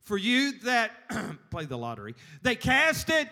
For 0.02 0.18
you 0.18 0.60
that 0.64 0.92
play 1.52 1.66
the 1.66 1.78
lottery, 1.78 2.16
they 2.42 2.56
cast 2.56 3.10
it. 3.10 3.28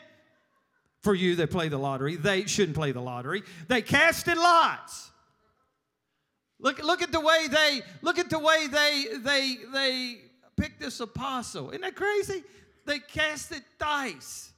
For 1.02 1.16
you 1.16 1.38
that 1.38 1.50
play 1.50 1.70
the 1.70 1.78
lottery, 1.78 2.18
they 2.18 2.46
shouldn't 2.46 2.76
play 2.76 2.92
the 2.92 3.02
lottery. 3.02 3.44
They 3.70 3.82
casted 3.82 4.38
lots. 4.38 5.10
Look, 6.60 6.84
look 6.84 7.02
at 7.02 7.14
the 7.14 7.22
way 7.22 7.48
they 7.50 7.82
look 8.02 8.20
at 8.20 8.30
the 8.30 8.38
way 8.38 8.68
they 8.70 9.06
they 9.24 9.58
they 9.72 10.18
picked 10.58 10.82
this 10.82 11.00
apostle. 11.00 11.70
Isn't 11.70 11.82
that 11.82 11.96
crazy? 11.96 12.44
They 12.86 13.00
casted 13.00 13.64
dice, 13.80 14.52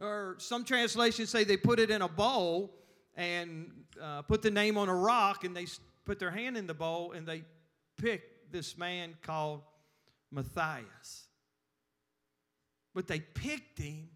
or 0.00 0.34
some 0.38 0.64
translations 0.64 1.30
say 1.30 1.44
they 1.44 1.56
put 1.56 1.78
it 1.78 1.90
in 1.90 2.02
a 2.02 2.08
bowl 2.08 2.74
and 3.14 3.70
uh, 4.02 4.22
put 4.22 4.42
the 4.42 4.50
name 4.50 4.76
on 4.76 4.88
a 4.88 4.94
rock, 4.94 5.44
and 5.44 5.56
they 5.56 5.66
put 6.06 6.18
their 6.18 6.30
hand 6.30 6.56
in 6.56 6.66
the 6.66 6.74
bowl 6.74 7.12
and 7.12 7.26
they 7.26 7.42
picked 7.98 8.35
this 8.52 8.76
man 8.76 9.14
called 9.22 9.62
Matthias. 10.30 11.26
But 12.94 13.06
they 13.06 13.20
picked 13.20 13.78
him 13.78 14.08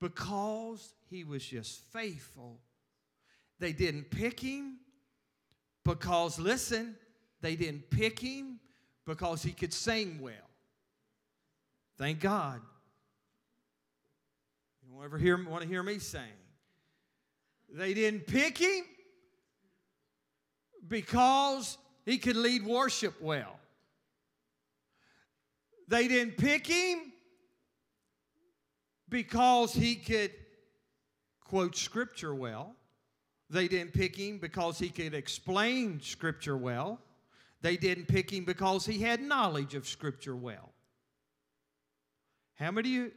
because 0.00 0.94
he 1.10 1.24
was 1.24 1.44
just 1.44 1.80
faithful. 1.92 2.60
They 3.58 3.72
didn't 3.72 4.10
pick 4.10 4.40
him 4.40 4.78
because, 5.84 6.38
listen, 6.38 6.96
they 7.40 7.56
didn't 7.56 7.90
pick 7.90 8.18
him 8.18 8.60
because 9.06 9.42
he 9.42 9.52
could 9.52 9.72
sing 9.72 10.20
well. 10.20 10.34
Thank 11.96 12.20
God. 12.20 12.60
You 14.82 14.94
don't 14.94 15.04
ever 15.04 15.18
hear, 15.18 15.36
want 15.48 15.62
to 15.62 15.68
hear 15.68 15.82
me 15.82 15.98
sing. 15.98 16.22
They 17.72 17.92
didn't 17.92 18.26
pick 18.26 18.56
him 18.56 18.84
because 20.86 21.76
he 22.08 22.16
could 22.16 22.36
lead 22.36 22.64
worship 22.64 23.20
well. 23.20 23.58
They 25.88 26.08
didn't 26.08 26.38
pick 26.38 26.66
him 26.66 27.12
because 29.08 29.74
he 29.74 29.94
could 29.94 30.32
quote 31.44 31.76
scripture 31.76 32.34
well. 32.34 32.74
They 33.50 33.68
didn't 33.68 33.92
pick 33.92 34.16
him 34.16 34.38
because 34.38 34.78
he 34.78 34.90
could 34.90 35.14
explain 35.14 36.00
Scripture 36.00 36.56
well. 36.56 37.00
They 37.62 37.76
didn't 37.76 38.06
pick 38.06 38.30
him 38.30 38.44
because 38.44 38.84
he 38.84 39.00
had 39.00 39.22
knowledge 39.22 39.74
of 39.74 39.88
Scripture 39.88 40.36
well. 40.36 40.72
How 42.56 42.70
many 42.70 43.10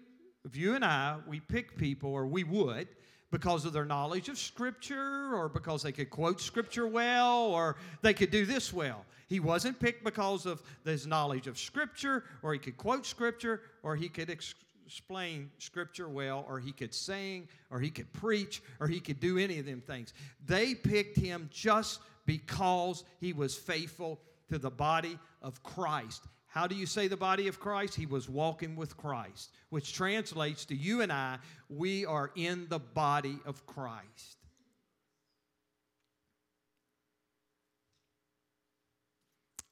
of 0.46 0.56
you 0.56 0.76
and 0.76 0.86
I, 0.86 1.18
we 1.28 1.42
pick 1.42 1.78
people, 1.78 2.12
or 2.12 2.26
we 2.26 2.46
would, 2.46 2.88
because 3.32 3.66
of 3.66 3.74
their 3.74 3.86
knowledge 3.86 4.30
of 4.30 4.38
Scripture, 4.38 5.34
or 5.34 5.50
because 5.50 5.84
they 5.84 5.92
could 5.92 6.10
quote 6.10 6.40
Scripture 6.42 6.88
well, 6.88 7.46
or 7.46 7.78
they 8.02 8.14
could 8.14 8.30
do 8.32 8.46
this 8.46 8.72
well? 8.74 9.06
He 9.28 9.40
wasn't 9.40 9.80
picked 9.80 10.04
because 10.04 10.46
of 10.46 10.62
his 10.84 11.08
knowledge 11.08 11.48
of 11.48 11.58
Scripture, 11.58 12.26
or 12.44 12.54
he 12.54 12.60
could 12.60 12.78
quote 12.78 13.06
Scripture, 13.06 13.62
or 13.82 13.96
he 13.96 14.10
could 14.10 14.30
ex- 14.30 14.56
explain 14.86 15.50
scripture 15.58 16.10
well, 16.10 16.46
or 16.50 16.60
he 16.60 16.74
could 16.74 16.94
sing, 16.94 17.48
or 17.70 17.80
he 17.80 17.90
could 17.90 18.12
preach, 18.12 18.62
or 18.82 18.90
he 18.90 19.00
could 19.00 19.22
do 19.22 19.38
any 19.38 19.58
of 19.58 19.66
them 19.66 19.80
things. 19.80 20.14
They 20.46 20.76
picked 20.76 21.18
him 21.18 21.50
just 21.50 22.02
because 22.26 23.06
he 23.22 23.32
was 23.32 23.56
faithful 23.56 24.20
to 24.50 24.58
the 24.58 24.70
body 24.70 25.18
of 25.42 25.64
Christ. 25.64 26.26
How 26.52 26.68
do 26.68 26.76
you 26.76 26.86
say 26.86 27.08
the 27.08 27.16
body 27.16 27.48
of 27.48 27.62
Christ? 27.62 27.96
He 27.96 28.06
was 28.06 28.28
walking 28.28 28.76
with 28.76 28.98
Christ, 28.98 29.52
which 29.70 29.94
translates 29.94 30.66
to 30.66 30.76
you 30.76 31.02
and 31.02 31.10
I, 31.10 31.38
we 31.70 32.06
are 32.06 32.30
in 32.36 32.68
the 32.68 32.78
body 32.78 33.40
of 33.46 33.66
Christ. 33.66 34.38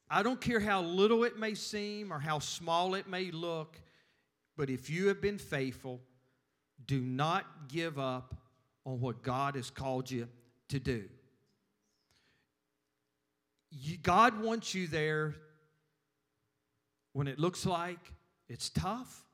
I 0.08 0.22
don't 0.22 0.40
care 0.40 0.58
how 0.58 0.80
little 0.80 1.22
it 1.24 1.38
may 1.38 1.52
seem 1.52 2.10
or 2.10 2.18
how 2.18 2.38
small 2.38 2.94
it 2.94 3.06
may 3.06 3.30
look, 3.30 3.78
but 4.56 4.70
if 4.70 4.88
you 4.88 5.08
have 5.08 5.20
been 5.20 5.38
faithful, 5.38 6.00
do 6.86 7.02
not 7.02 7.44
give 7.68 7.98
up 7.98 8.34
on 8.86 9.00
what 9.00 9.22
God 9.22 9.54
has 9.54 9.68
called 9.68 10.10
you 10.10 10.28
to 10.70 10.80
do. 10.80 11.04
God 14.02 14.40
wants 14.40 14.74
you 14.74 14.86
there 14.86 15.34
when 17.12 17.26
it 17.26 17.38
looks 17.38 17.66
like 17.66 18.12
it's 18.48 18.68
tough. 18.70 19.24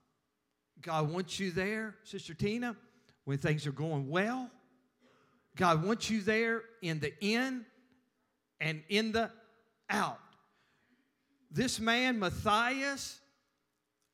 God 0.83 1.11
wants 1.11 1.41
you 1.41 1.51
there, 1.51 1.95
Sister 2.05 2.35
Tina, 2.35 2.77
when 3.25 3.39
things 3.39 3.67
are 3.67 3.73
going 3.73 4.09
well. 4.09 4.51
God 5.57 5.85
wants 5.85 6.11
you 6.11 6.21
there 6.21 6.63
in 6.83 7.01
the 7.01 7.13
in 7.21 7.65
and 8.61 8.83
in 8.89 9.13
the 9.13 9.31
out. 9.89 10.19
this 11.51 11.81
man, 11.81 12.19
Matthias, 12.19 13.21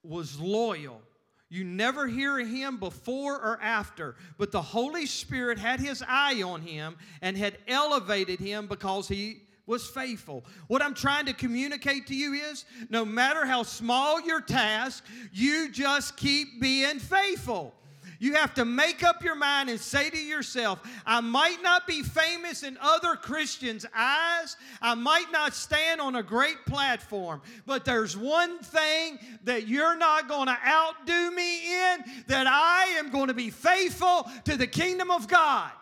was 0.03 0.39
loyal. 0.39 1.01
You 1.49 1.65
never 1.65 2.07
hear 2.07 2.39
him 2.39 2.79
before 2.79 3.35
or 3.35 3.59
after, 3.61 4.17
but 4.39 4.53
the 4.53 4.63
Holy 4.63 5.07
Spirit 5.07 5.59
had 5.59 5.81
his 5.81 6.03
eye 6.07 6.43
on 6.43 6.63
him 6.63 6.97
and 7.21 7.37
had 7.37 7.59
elevated 7.69 8.41
him 8.41 8.67
because 8.67 9.09
he 9.09 9.43
was 9.67 9.87
faithful. 9.89 10.45
What 10.67 10.83
I'm 10.83 10.95
trying 10.95 11.27
to 11.27 11.33
communicate 11.33 12.07
to 12.09 12.15
you 12.15 12.33
is 12.33 12.65
no 12.91 13.05
matter 13.05 13.47
how 13.47 13.63
small 13.63 14.21
your 14.21 14.41
task, 14.41 15.05
you 15.33 15.71
just 15.71 16.17
keep 16.17 16.61
being 16.61 16.99
faithful. 16.99 17.75
You 18.23 18.35
have 18.35 18.55
to 18.55 18.65
make 18.65 19.03
up 19.03 19.25
your 19.25 19.35
mind 19.35 19.69
and 19.69 19.81
say 19.81 20.09
to 20.09 20.17
yourself, 20.17 20.79
I 21.05 21.21
might 21.21 21.61
not 21.61 21.89
be 21.89 22.05
famous 22.05 22.63
in 22.63 22.79
other 22.81 23.17
Christians' 23.17 23.85
eyes. 23.93 24.57
I 24.81 24.95
might 24.95 25.33
not 25.33 25.55
stand 25.55 26.01
on 26.01 26.15
a 26.15 26.23
great 26.23 26.65
platform, 26.65 27.43
but 27.67 27.85
there's 27.85 28.17
one 28.17 28.61
thing 28.61 29.19
that 29.43 29.67
you're 29.67 29.97
not 29.97 30.29
going 30.29 30.47
to 30.47 30.57
outdo 30.65 31.33
me 31.33 31.75
in 31.75 32.05
that 32.29 32.47
I 32.47 32.95
am 32.97 33.11
going 33.11 33.27
to 33.27 33.35
be 33.35 33.51
faithful 33.51 34.31
to 34.45 34.57
the 34.57 34.69
kingdom 34.69 35.11
of 35.11 35.27
God. 35.27 35.73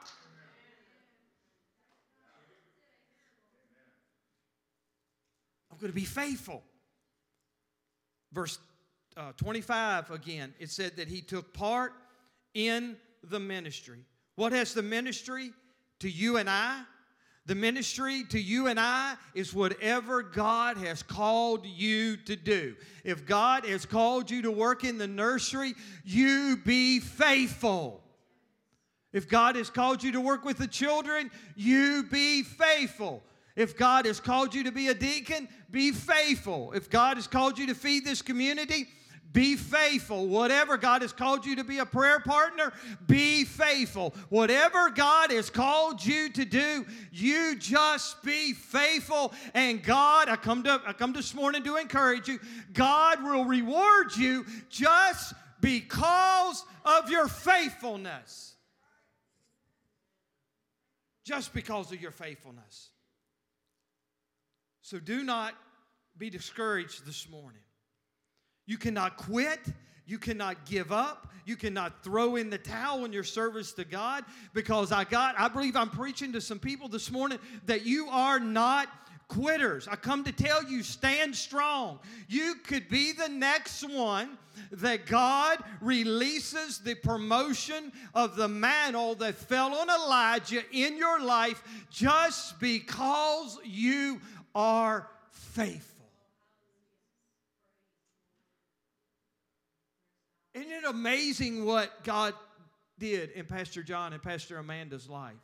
I'm 5.70 5.70
going 5.81 5.93
to 5.93 5.95
be 5.95 6.05
faithful. 6.05 6.63
Verse 8.33 8.59
uh, 9.17 9.33
25 9.37 10.11
again, 10.11 10.55
it 10.59 10.71
said 10.71 10.97
that 10.97 11.09
he 11.09 11.21
took 11.21 11.53
part 11.53 11.93
in 12.55 12.97
the 13.25 13.41
ministry. 13.41 14.05
What 14.37 14.53
has 14.53 14.73
the 14.73 14.83
ministry 14.83 15.51
to 16.01 16.09
you 16.09 16.37
and 16.37 16.49
I? 16.49 16.83
The 17.47 17.55
ministry 17.55 18.25
to 18.31 18.41
you 18.41 18.69
and 18.69 18.79
I 18.79 19.17
is 19.35 19.53
whatever 19.53 20.23
God 20.23 20.77
has 20.77 21.03
called 21.03 21.67
you 21.67 22.17
to 22.19 22.37
do. 22.37 22.77
If 23.03 23.27
God 23.27 23.65
has 23.65 23.87
called 23.87 24.31
you 24.31 24.43
to 24.43 24.51
work 24.51 24.85
in 24.85 24.99
the 24.99 25.09
nursery, 25.09 25.75
you 26.05 26.59
be 26.65 27.01
faithful. 27.01 28.03
If 29.13 29.29
God 29.29 29.57
has 29.57 29.71
called 29.71 30.03
you 30.03 30.13
to 30.13 30.21
work 30.21 30.45
with 30.45 30.59
the 30.59 30.69
children, 30.69 31.31
you 31.57 32.05
be 32.05 32.43
faithful. 32.43 33.23
If 33.61 33.76
God 33.76 34.07
has 34.07 34.21
called 34.21 34.55
you 34.55 34.64
to 34.64 34.73
be 34.73 34.88
a 34.88 34.95
deacon, 34.95 35.47
be 35.71 35.93
faithful. 35.93 36.73
If 36.73 36.88
God 36.88 37.19
has 37.19 37.26
called 37.26 37.59
you 37.59 37.67
to 37.67 37.75
feed 37.75 38.07
this 38.07 38.23
community, 38.23 38.88
be 39.35 39.55
faithful. 39.55 40.29
Whatever 40.29 40.79
God 40.79 41.02
has 41.02 41.12
called 41.12 41.45
you 41.45 41.57
to 41.57 41.62
be 41.62 41.76
a 41.76 41.85
prayer 41.85 42.21
partner, 42.21 42.73
be 43.07 43.45
faithful. 43.45 44.14
Whatever 44.31 44.88
God 44.88 45.31
has 45.31 45.50
called 45.50 46.02
you 46.02 46.31
to 46.31 46.47
do, 46.47 46.87
you 47.12 47.55
just 47.59 48.23
be 48.23 48.55
faithful. 48.55 49.35
And 49.52 49.83
God, 49.83 50.31
I 50.31 50.37
come 50.37 50.62
to 50.62 50.81
I 50.87 50.95
come 50.95 51.12
this 51.12 51.35
morning 51.35 51.62
to 51.64 51.76
encourage 51.76 52.29
you. 52.29 52.40
God 52.73 53.23
will 53.23 53.45
reward 53.45 54.17
you 54.17 54.47
just 54.71 55.35
because 55.61 56.64
of 56.87 57.11
your 57.11 57.29
faithfulness. 57.29 58.55
Just 61.25 61.52
because 61.52 61.93
of 61.93 62.00
your 62.00 62.11
faithfulness. 62.11 62.88
So 64.90 64.99
do 64.99 65.23
not 65.23 65.54
be 66.18 66.30
discouraged 66.30 67.06
this 67.06 67.28
morning. 67.30 67.61
You 68.66 68.76
cannot 68.76 69.18
quit. 69.18 69.61
You 70.04 70.18
cannot 70.18 70.66
give 70.66 70.90
up. 70.90 71.32
You 71.47 71.54
cannot 71.54 72.02
throw 72.02 72.35
in 72.35 72.50
the 72.50 72.59
towel 72.59 73.04
in 73.04 73.12
your 73.12 73.23
service 73.23 73.73
to 73.75 73.85
God 73.85 74.25
because 74.52 74.90
I 74.90 75.04
got, 75.04 75.38
I 75.38 75.47
believe 75.47 75.76
I'm 75.76 75.90
preaching 75.90 76.32
to 76.32 76.40
some 76.40 76.59
people 76.59 76.88
this 76.88 77.09
morning 77.09 77.38
that 77.66 77.87
you 77.87 78.09
are 78.09 78.40
not 78.40 78.88
quitters. 79.28 79.87
I 79.87 79.94
come 79.94 80.25
to 80.25 80.32
tell 80.32 80.64
you, 80.64 80.82
stand 80.82 81.37
strong. 81.37 82.00
You 82.26 82.57
could 82.66 82.88
be 82.88 83.12
the 83.12 83.29
next 83.29 83.88
one 83.88 84.38
that 84.72 85.07
God 85.07 85.62
releases 85.81 86.81
the 86.81 86.96
promotion 86.96 87.92
of 88.12 88.35
the 88.35 88.48
mantle 88.48 89.14
that 89.16 89.37
fell 89.37 89.72
on 89.72 89.88
Elijah 89.88 90.62
in 90.72 90.98
your 90.98 91.20
life 91.20 91.62
just 91.90 92.59
because 92.59 93.57
you 93.64 94.20
are 94.55 95.09
faithful. 95.31 96.07
Isn't 100.55 100.71
it 100.71 100.85
amazing 100.85 101.65
what 101.65 102.03
God 102.05 102.35
did 102.99 103.31
in 103.31 103.47
Pastor 103.47 103.83
John 103.83 104.13
and 104.13 104.23
Pastor 104.23 104.59
Amanda's 104.59 105.09
life? 105.09 105.37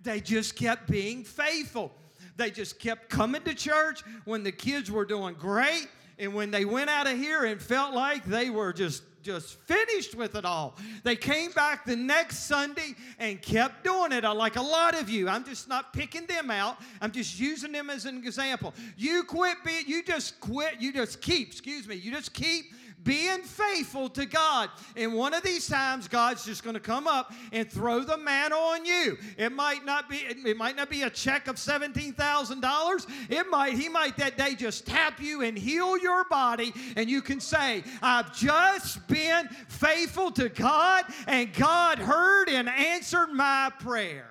They 0.00 0.20
just 0.20 0.56
kept 0.56 0.90
being 0.90 1.24
faithful. 1.24 1.92
They 2.36 2.50
just 2.50 2.78
kept 2.78 3.08
coming 3.08 3.42
to 3.42 3.54
church 3.54 4.02
when 4.24 4.42
the 4.42 4.52
kids 4.52 4.90
were 4.90 5.04
doing 5.04 5.34
great. 5.34 5.88
And 6.18 6.34
when 6.34 6.50
they 6.50 6.64
went 6.64 6.90
out 6.90 7.06
of 7.06 7.16
here 7.16 7.44
and 7.44 7.60
felt 7.60 7.94
like 7.94 8.24
they 8.24 8.50
were 8.50 8.72
just 8.72 9.02
just 9.24 9.58
finished 9.60 10.14
with 10.14 10.36
it 10.36 10.44
all. 10.44 10.76
They 11.02 11.16
came 11.16 11.50
back 11.50 11.84
the 11.84 11.96
next 11.96 12.40
Sunday 12.40 12.94
and 13.18 13.40
kept 13.40 13.82
doing 13.82 14.12
it. 14.12 14.24
Like 14.24 14.56
a 14.56 14.62
lot 14.62 14.94
of 14.94 15.08
you, 15.08 15.28
I'm 15.28 15.44
just 15.44 15.68
not 15.68 15.92
picking 15.92 16.26
them 16.26 16.50
out. 16.50 16.76
I'm 17.00 17.10
just 17.10 17.40
using 17.40 17.72
them 17.72 17.90
as 17.90 18.04
an 18.04 18.18
example. 18.18 18.74
You 18.96 19.24
quit 19.24 19.56
being, 19.64 19.84
you 19.86 20.04
just 20.04 20.38
quit, 20.40 20.80
you 20.80 20.92
just 20.92 21.20
keep, 21.20 21.48
excuse 21.48 21.88
me, 21.88 21.96
you 21.96 22.12
just 22.12 22.32
keep 22.32 22.66
being 23.04 23.42
faithful 23.42 24.08
to 24.10 24.26
God. 24.26 24.70
And 24.96 25.14
one 25.14 25.34
of 25.34 25.42
these 25.42 25.68
times, 25.68 26.08
God's 26.08 26.44
just 26.44 26.64
going 26.64 26.74
to 26.74 26.80
come 26.80 27.06
up 27.06 27.32
and 27.52 27.70
throw 27.70 28.00
the 28.00 28.16
manna 28.16 28.56
on 28.56 28.84
you. 28.84 29.18
It 29.36 29.52
might 29.52 29.84
not 29.84 30.08
be, 30.08 30.16
it 30.16 30.56
might 30.56 30.76
not 30.76 30.90
be 30.90 31.02
a 31.02 31.10
check 31.10 31.46
of 31.46 31.56
$17,000. 31.56 33.30
It 33.30 33.46
might, 33.50 33.74
he 33.74 33.88
might 33.88 34.16
that 34.16 34.36
day 34.36 34.54
just 34.54 34.86
tap 34.86 35.20
you 35.20 35.42
and 35.42 35.56
heal 35.56 35.98
your 35.98 36.24
body, 36.24 36.72
and 36.96 37.08
you 37.08 37.22
can 37.22 37.40
say, 37.40 37.84
I've 38.02 38.34
just 38.34 39.06
been 39.06 39.48
faithful 39.68 40.30
to 40.32 40.48
God, 40.48 41.04
and 41.26 41.52
God 41.52 41.98
heard 41.98 42.48
and 42.48 42.68
answered 42.68 43.28
my 43.28 43.70
prayer. 43.80 44.30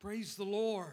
Praise 0.00 0.36
the 0.36 0.44
Lord. 0.44 0.92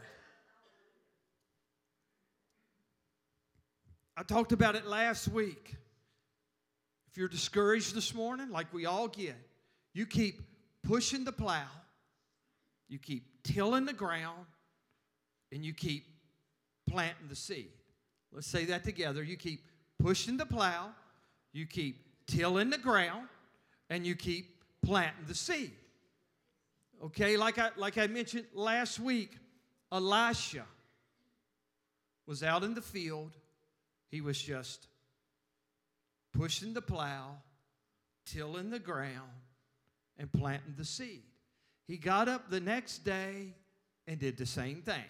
I 4.22 4.24
talked 4.24 4.52
about 4.52 4.76
it 4.76 4.86
last 4.86 5.30
week. 5.30 5.74
If 7.10 7.18
you're 7.18 7.28
discouraged 7.28 7.96
this 7.96 8.14
morning, 8.14 8.52
like 8.52 8.72
we 8.72 8.86
all 8.86 9.08
get, 9.08 9.34
you 9.96 10.06
keep 10.06 10.44
pushing 10.84 11.24
the 11.24 11.32
plow, 11.32 11.66
you 12.88 13.00
keep 13.00 13.24
tilling 13.44 13.86
the 13.86 13.94
ground, 13.94 14.46
and 15.52 15.66
you 15.66 15.74
keep 15.74 16.06
planting 16.88 17.30
the 17.30 17.36
seed. 17.36 17.72
Let's 18.32 18.46
say 18.46 18.66
that 18.66 18.84
together. 18.84 19.24
You 19.24 19.38
keep 19.38 19.62
pushing 19.98 20.38
the 20.38 20.46
plow, 20.46 20.92
you 21.52 21.66
keep 21.66 21.98
tilling 22.28 22.70
the 22.70 22.78
ground, 22.78 23.28
and 23.90 24.06
you 24.06 24.14
keep 24.14 24.56
planting 24.86 25.26
the 25.26 25.34
seed. 25.34 25.72
Okay, 27.06 27.38
like 27.38 27.58
I, 27.58 27.72
like 27.76 27.98
I 27.98 28.06
mentioned 28.06 28.46
last 28.54 29.00
week, 29.00 29.32
Elisha 29.92 30.66
was 32.28 32.44
out 32.44 32.64
in 32.64 32.76
the 32.76 32.84
field 32.84 33.32
he 34.12 34.22
was 34.22 34.40
just 34.40 34.88
pushing 36.34 36.74
the 36.74 36.82
plow, 36.82 37.38
tilling 38.26 38.70
the 38.70 38.80
ground, 38.80 39.32
and 40.18 40.32
planting 40.32 40.76
the 40.78 40.86
seed. 40.86 41.24
He 41.88 41.98
got 41.98 42.28
up 42.28 42.50
the 42.50 42.60
next 42.60 43.00
day 43.00 43.56
and 44.08 44.20
did 44.20 44.38
the 44.38 44.46
same 44.46 44.82
thing. 44.82 45.04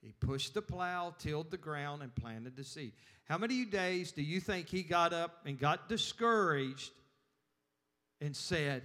He 0.00 0.12
pushed 0.12 0.54
the 0.54 0.62
plow, 0.62 1.14
tilled 1.18 1.50
the 1.50 1.56
ground, 1.56 2.02
and 2.02 2.14
planted 2.14 2.56
the 2.56 2.64
seed. 2.64 2.92
How 3.24 3.38
many 3.38 3.64
days 3.64 4.12
do 4.12 4.22
you 4.22 4.38
think 4.38 4.68
he 4.68 4.82
got 4.82 5.12
up 5.12 5.40
and 5.46 5.58
got 5.58 5.88
discouraged 5.88 6.92
and 8.20 8.36
said, 8.36 8.82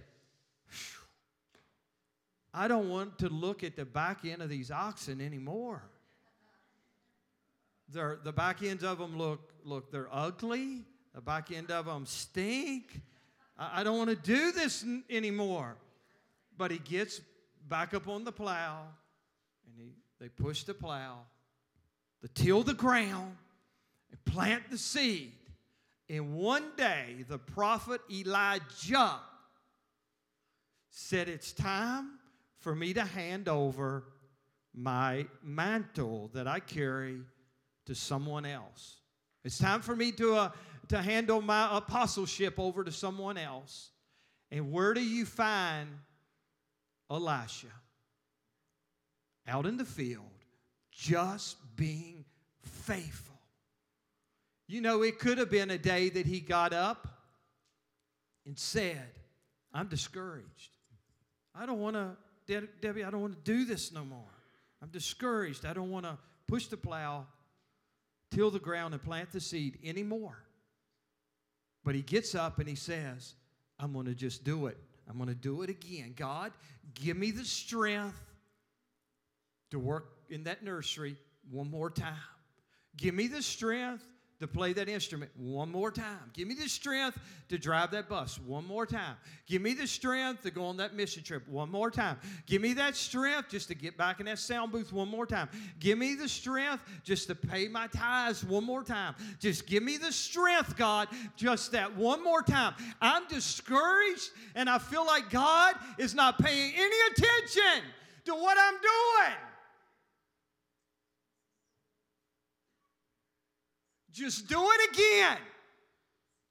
I 2.54 2.68
don't 2.68 2.90
want 2.90 3.20
to 3.20 3.30
look 3.30 3.64
at 3.64 3.76
the 3.76 3.86
back 3.86 4.26
end 4.26 4.42
of 4.42 4.50
these 4.50 4.72
oxen 4.72 5.22
anymore? 5.22 5.84
They're, 7.92 8.20
the 8.24 8.32
back 8.32 8.62
ends 8.64 8.84
of 8.84 9.00
them 9.00 9.18
look, 9.18 9.52
look, 9.64 9.92
they're 9.92 10.10
ugly. 10.12 10.84
The 11.14 11.22
back 11.22 11.52
end 11.52 11.72
of 11.72 11.86
them 11.86 12.06
stink. 12.06 13.02
I, 13.58 13.82
I 13.82 13.84
don't 13.84 13.98
want 13.98 14.10
to 14.10 14.16
do 14.16 14.52
this 14.52 14.84
n- 14.84 15.04
anymore. 15.10 15.76
But 16.58 16.72
he 16.72 16.78
gets 16.78 17.22
back 17.68 17.94
up 17.94 18.08
on 18.08 18.24
the 18.24 18.32
plow 18.32 18.84
and 19.66 19.76
he, 19.78 19.94
they 20.20 20.30
push 20.30 20.64
the 20.64 20.74
plow, 20.74 21.20
they 22.22 22.30
till 22.34 22.64
the 22.64 22.74
ground, 22.74 23.38
and 24.12 24.26
plant 24.26 24.70
the 24.70 24.78
seed. 24.78 25.32
And 26.10 26.34
one 26.34 26.64
day, 26.76 27.24
the 27.28 27.38
prophet 27.38 28.02
Elijah 28.12 29.20
said, 30.90 31.30
It's 31.30 31.52
time 31.52 32.20
for 32.60 32.76
me 32.76 32.94
to 32.94 33.06
hand 33.06 33.48
over 33.48 34.06
my 34.74 35.28
mantle 35.44 36.30
that 36.34 36.48
I 36.48 36.60
carry 36.60 37.20
to 37.90 37.96
someone 37.96 38.46
else. 38.46 38.98
It's 39.44 39.58
time 39.58 39.82
for 39.82 39.96
me 39.96 40.12
to, 40.14 40.36
uh, 40.36 40.52
to 40.90 41.02
handle 41.02 41.42
my 41.42 41.76
apostleship 41.76 42.60
over 42.60 42.84
to 42.84 42.92
someone 42.92 43.38
else. 43.38 43.90
And 44.52 44.72
where 44.72 44.94
do 44.94 45.04
you 45.04 45.26
find 45.26 45.90
Elisha? 47.10 47.68
Out 49.48 49.66
in 49.66 49.78
the 49.78 49.86
field, 49.86 50.30
just 50.92 51.58
being 51.76 52.26
faithful. 52.62 53.40
You 54.68 54.82
know, 54.82 55.02
it 55.02 55.18
could 55.18 55.40
have 55.40 55.50
been 55.50 55.72
a 55.72 55.80
day 55.80 56.10
that 56.10 56.28
he 56.28 56.40
got 56.40 56.74
up 56.74 57.08
and 58.46 58.58
said, 58.58 59.08
I'm 59.74 59.88
discouraged. 59.88 60.78
I 61.56 61.66
don't 61.66 61.80
want 61.80 61.96
to, 61.96 62.68
Debbie, 62.82 63.04
I 63.04 63.10
don't 63.10 63.22
want 63.22 63.44
to 63.44 63.52
do 63.52 63.66
this 63.66 63.92
no 63.92 64.06
more. 64.06 64.20
I'm 64.82 64.90
discouraged. 64.90 65.66
I 65.66 65.74
don't 65.74 65.90
want 65.90 66.06
to 66.06 66.20
push 66.48 66.68
the 66.68 66.78
plow, 66.78 67.26
till 68.32 68.52
the 68.52 68.60
ground, 68.60 68.94
and 68.94 69.04
plant 69.04 69.32
the 69.32 69.40
seed 69.40 69.80
anymore. 69.84 70.38
But 71.84 71.96
he 71.96 72.02
gets 72.02 72.36
up 72.36 72.60
and 72.60 72.68
he 72.68 72.76
says, 72.76 73.36
I'm 73.80 73.94
going 73.94 74.06
to 74.06 74.14
just 74.14 74.44
do 74.44 74.68
it. 74.68 74.78
I'm 75.10 75.18
going 75.18 75.30
to 75.30 75.36
do 75.36 75.62
it 75.64 75.70
again. 75.70 76.14
God, 76.16 76.52
give 76.94 77.18
me 77.18 77.32
the 77.32 77.46
strength 77.46 78.18
to 79.72 79.80
work 79.80 80.10
in 80.30 80.44
that 80.44 80.64
nursery 80.64 81.18
one 81.50 81.72
more 81.72 81.90
time. 81.90 82.14
Give 82.96 83.16
me 83.16 83.28
the 83.28 83.42
strength 83.42 84.04
to 84.40 84.48
play 84.48 84.72
that 84.74 84.88
instrument 84.88 85.32
one 85.36 85.70
more 85.70 85.92
time. 85.92 86.32
Give 86.34 86.48
me 86.48 86.56
the 86.56 86.70
strength 86.70 87.20
to 87.50 87.58
drive 87.58 87.92
that 87.92 88.08
bus 88.08 88.40
one 88.40 88.66
more 88.66 88.86
time. 88.86 89.18
Give 89.46 89.62
me 89.62 89.74
the 89.74 89.86
strength 89.86 90.44
to 90.44 90.52
go 90.52 90.66
on 90.66 90.78
that 90.78 90.96
mission 90.96 91.24
trip 91.24 91.48
one 91.48 91.70
more 91.70 91.92
time. 91.92 92.18
Give 92.46 92.62
me 92.62 92.74
that 92.74 92.96
strength 92.96 93.50
just 93.50 93.68
to 93.68 93.76
get 93.76 93.98
back 93.98 94.22
in 94.22 94.26
that 94.28 94.40
sound 94.40 94.72
booth 94.72 94.94
one 94.94 95.10
more 95.10 95.26
time. 95.26 95.50
Give 95.80 95.98
me 95.98 96.16
the 96.16 96.30
strength 96.30 96.84
just 97.04 97.28
to 97.28 97.36
pay 97.36 97.68
my 97.68 97.88
tithes 97.88 98.46
one 98.46 98.64
more 98.64 98.84
time. 98.84 99.16
Just 99.40 99.68
give 99.68 99.84
me 99.84 99.98
the 99.98 100.12
strength, 100.12 100.78
God, 100.78 101.10
just 101.36 101.74
that 101.74 101.94
one 101.96 102.24
more 102.24 102.42
time. 102.42 102.76
I'm 103.02 103.28
discouraged 103.28 104.32
and 104.56 104.70
I 104.70 104.78
feel 104.78 105.06
like 105.06 105.30
God 105.30 105.76
is 105.98 106.16
not 106.16 106.40
paying 106.40 106.74
any 106.76 106.98
attention 107.12 107.84
to 108.26 108.34
what 108.36 108.58
I'm 108.58 108.76
doing. 108.76 109.49
Just 114.14 114.48
do 114.48 114.60
it 114.62 114.92
again. 114.92 115.38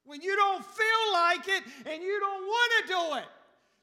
When 0.05 0.23
you 0.23 0.35
don't 0.37 0.64
feel 0.64 1.12
like 1.12 1.49
it 1.49 1.62
and 1.90 2.03
you 2.03 2.21
don't 2.21 2.42
want 2.42 2.73
to 2.81 2.88
do 2.92 3.16
it, 3.18 3.25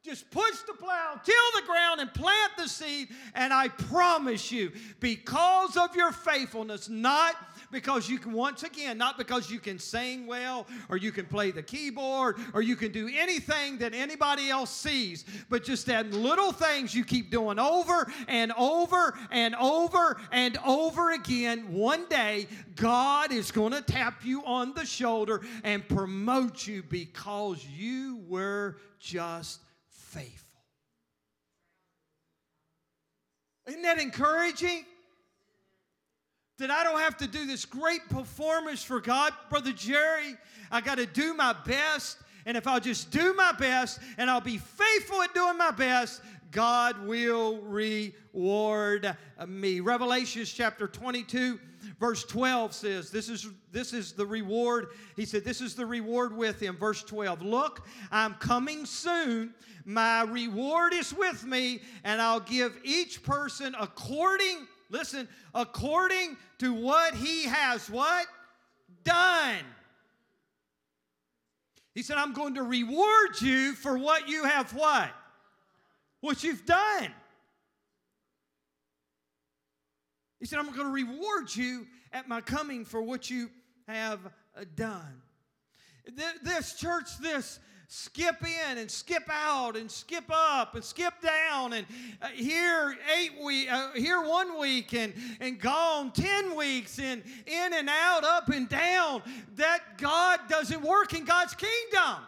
just 0.03 0.29
push 0.29 0.59
the 0.67 0.73
plow, 0.73 1.19
till 1.23 1.35
the 1.59 1.65
ground, 1.65 1.99
and 1.99 2.13
plant 2.13 2.51
the 2.57 2.67
seed. 2.67 3.07
And 3.33 3.51
I 3.51 3.69
promise 3.69 4.51
you, 4.51 4.71
because 4.99 5.77
of 5.77 5.95
your 5.95 6.11
faithfulness, 6.11 6.89
not 6.89 7.35
because 7.75 8.09
you 8.09 8.17
can, 8.17 8.31
once 8.31 8.63
again, 8.63 8.97
not 8.97 9.17
because 9.17 9.51
you 9.51 9.59
can 9.59 9.77
sing 9.77 10.25
well 10.25 10.65
or 10.87 10.95
you 10.95 11.11
can 11.11 11.25
play 11.25 11.51
the 11.51 11.61
keyboard 11.61 12.37
or 12.53 12.61
you 12.61 12.77
can 12.77 12.89
do 12.89 13.09
anything 13.13 13.77
that 13.79 13.93
anybody 13.93 14.49
else 14.49 14.71
sees, 14.71 15.25
but 15.49 15.61
just 15.61 15.85
that 15.87 16.09
little 16.11 16.53
things 16.53 16.95
you 16.95 17.03
keep 17.03 17.29
doing 17.29 17.59
over 17.59 18.09
and 18.29 18.53
over 18.57 19.17
and 19.29 19.53
over 19.55 20.17
and 20.31 20.57
over 20.65 21.11
again. 21.11 21.73
One 21.73 22.07
day, 22.07 22.47
God 22.77 23.33
is 23.33 23.51
going 23.51 23.73
to 23.73 23.81
tap 23.81 24.23
you 24.23 24.41
on 24.45 24.73
the 24.73 24.85
shoulder 24.85 25.41
and 25.65 25.85
promote 25.87 26.65
you 26.65 26.81
because 26.81 27.65
you 27.65 28.23
were 28.25 28.77
just 28.99 29.59
faithful. 29.89 30.61
Isn't 33.67 33.81
that 33.81 33.99
encouraging? 33.99 34.85
That 36.57 36.71
I 36.71 36.83
don't 36.83 36.99
have 36.99 37.17
to 37.17 37.27
do 37.27 37.45
this 37.45 37.65
great 37.65 38.07
performance 38.09 38.83
for 38.83 39.01
God. 39.01 39.33
Brother 39.49 39.73
Jerry, 39.73 40.35
I 40.71 40.81
got 40.81 40.97
to 40.97 41.05
do 41.05 41.33
my 41.33 41.53
best. 41.65 42.17
And 42.45 42.55
if 42.55 42.67
I'll 42.67 42.79
just 42.79 43.11
do 43.11 43.33
my 43.33 43.51
best 43.53 43.99
and 44.17 44.29
I'll 44.29 44.39
be 44.39 44.57
faithful 44.57 45.21
at 45.21 45.33
doing 45.33 45.57
my 45.57 45.71
best, 45.71 46.21
God 46.51 47.05
will 47.05 47.57
reward 47.61 49.17
me. 49.45 49.79
Revelations 49.81 50.53
chapter 50.53 50.87
22, 50.87 51.59
verse 51.99 52.23
12 52.23 52.73
says, 52.73 53.11
This 53.11 53.27
is, 53.27 53.49
this 53.73 53.91
is 53.91 54.13
the 54.13 54.25
reward. 54.25 54.87
He 55.17 55.25
said, 55.25 55.43
This 55.43 55.59
is 55.59 55.75
the 55.75 55.85
reward 55.85 56.33
with 56.33 56.61
him. 56.61 56.77
Verse 56.77 57.03
12 57.03 57.41
Look, 57.41 57.85
I'm 58.11 58.35
coming 58.35 58.85
soon. 58.85 59.53
My 59.83 60.21
reward 60.21 60.93
is 60.93 61.13
with 61.13 61.43
me, 61.45 61.81
and 62.05 62.21
I'll 62.21 62.39
give 62.39 62.79
each 62.83 63.21
person 63.21 63.75
according 63.77 64.67
Listen, 64.95 65.27
according 65.53 66.37
to 66.59 66.73
what 66.73 67.15
he 67.15 67.43
has 67.43 67.89
what? 67.89 68.27
Done. 69.03 69.65
He 71.93 72.01
said, 72.01 72.15
I'm 72.15 72.31
going 72.31 72.55
to 72.55 72.63
reward 72.63 73.41
you 73.41 73.73
for 73.73 73.97
what 73.97 74.29
you 74.29 74.45
have 74.45 74.73
what? 74.73 75.09
What 76.21 76.45
you've 76.45 76.65
done. 76.65 77.11
He 80.39 80.45
said, 80.45 80.59
I'm 80.59 80.71
going 80.71 80.87
to 80.87 80.93
reward 80.93 81.53
you 81.53 81.87
at 82.13 82.29
my 82.29 82.39
coming 82.39 82.85
for 82.85 83.01
what 83.01 83.29
you 83.29 83.49
have 83.89 84.19
uh, 84.57 84.63
done. 84.77 85.21
This 86.41 86.75
church, 86.75 87.17
this 87.19 87.59
skip 87.87 88.43
in 88.43 88.77
and 88.77 88.89
skip 88.89 89.29
out 89.29 89.75
and 89.75 89.89
skip 89.89 90.25
up 90.29 90.75
and 90.75 90.83
skip 90.83 91.13
down 91.21 91.73
and 91.73 91.85
uh, 92.21 92.27
here 92.27 92.95
eight 93.17 93.31
week 93.43 93.71
uh, 93.71 93.91
here 93.93 94.21
one 94.21 94.59
week 94.59 94.93
and 94.93 95.13
and 95.39 95.59
gone 95.59 96.11
10 96.11 96.55
weeks 96.55 96.99
and 96.99 97.23
in 97.45 97.73
and 97.73 97.89
out 97.89 98.23
up 98.23 98.49
and 98.49 98.69
down 98.69 99.21
that 99.55 99.97
god 99.97 100.39
doesn't 100.49 100.81
work 100.81 101.13
in 101.13 101.25
god's 101.25 101.53
kingdom 101.53 102.23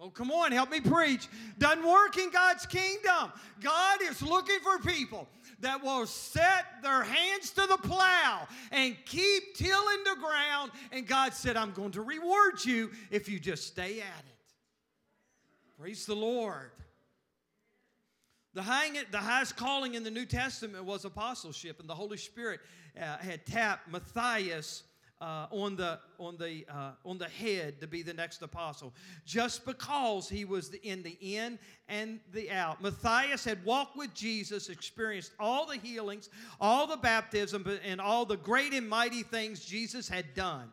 Oh, 0.00 0.10
come 0.10 0.30
on, 0.30 0.52
help 0.52 0.70
me 0.70 0.80
preach. 0.80 1.26
Doesn't 1.58 1.84
work 1.84 2.16
in 2.18 2.30
God's 2.30 2.64
kingdom. 2.66 3.32
God 3.60 3.98
is 4.02 4.22
looking 4.22 4.60
for 4.62 4.78
people 4.78 5.26
that 5.60 5.82
will 5.82 6.06
set 6.06 6.64
their 6.82 7.02
hands 7.02 7.50
to 7.50 7.66
the 7.66 7.78
plow 7.78 8.46
and 8.70 8.96
keep 9.04 9.54
tilling 9.54 10.04
the 10.04 10.16
ground. 10.20 10.70
And 10.92 11.06
God 11.06 11.34
said, 11.34 11.56
I'm 11.56 11.72
going 11.72 11.92
to 11.92 12.02
reward 12.02 12.64
you 12.64 12.90
if 13.10 13.28
you 13.28 13.40
just 13.40 13.66
stay 13.66 14.00
at 14.00 14.24
it. 14.24 14.38
Praise 15.80 16.06
the 16.06 16.16
Lord. 16.16 16.70
The, 18.54 18.62
high, 18.62 18.90
the 19.10 19.18
highest 19.18 19.56
calling 19.56 19.94
in 19.94 20.02
the 20.02 20.10
New 20.10 20.26
Testament 20.26 20.84
was 20.84 21.04
apostleship, 21.04 21.78
and 21.78 21.88
the 21.88 21.94
Holy 21.94 22.16
Spirit 22.16 22.60
uh, 23.00 23.18
had 23.18 23.46
tapped 23.46 23.88
Matthias 23.90 24.82
uh, 25.20 25.46
on 25.50 25.76
the 25.76 25.98
on 26.18 26.36
the 26.36 26.64
uh, 26.68 26.92
on 27.04 27.18
the 27.18 27.28
head 27.28 27.80
to 27.80 27.86
be 27.86 28.02
the 28.02 28.14
next 28.14 28.42
apostle, 28.42 28.92
just 29.24 29.64
because 29.66 30.28
he 30.28 30.44
was 30.44 30.70
the, 30.70 30.80
in 30.86 31.02
the 31.02 31.18
in 31.20 31.58
and 31.88 32.20
the 32.32 32.50
out. 32.50 32.80
Matthias 32.82 33.44
had 33.44 33.64
walked 33.64 33.96
with 33.96 34.14
Jesus, 34.14 34.68
experienced 34.68 35.32
all 35.40 35.66
the 35.66 35.76
healings, 35.76 36.28
all 36.60 36.86
the 36.86 36.96
baptism, 36.96 37.66
and 37.84 38.00
all 38.00 38.24
the 38.24 38.36
great 38.36 38.72
and 38.72 38.88
mighty 38.88 39.22
things 39.22 39.64
Jesus 39.64 40.08
had 40.08 40.34
done. 40.34 40.70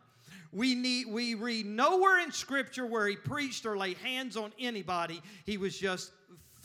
We, 0.52 0.74
need, 0.74 1.08
we 1.08 1.34
read 1.34 1.66
nowhere 1.66 2.20
in 2.20 2.32
Scripture 2.32 2.86
where 2.86 3.06
he 3.06 3.16
preached 3.16 3.66
or 3.66 3.76
laid 3.76 3.98
hands 3.98 4.36
on 4.36 4.52
anybody. 4.58 5.20
He 5.44 5.58
was 5.58 5.76
just 5.76 6.12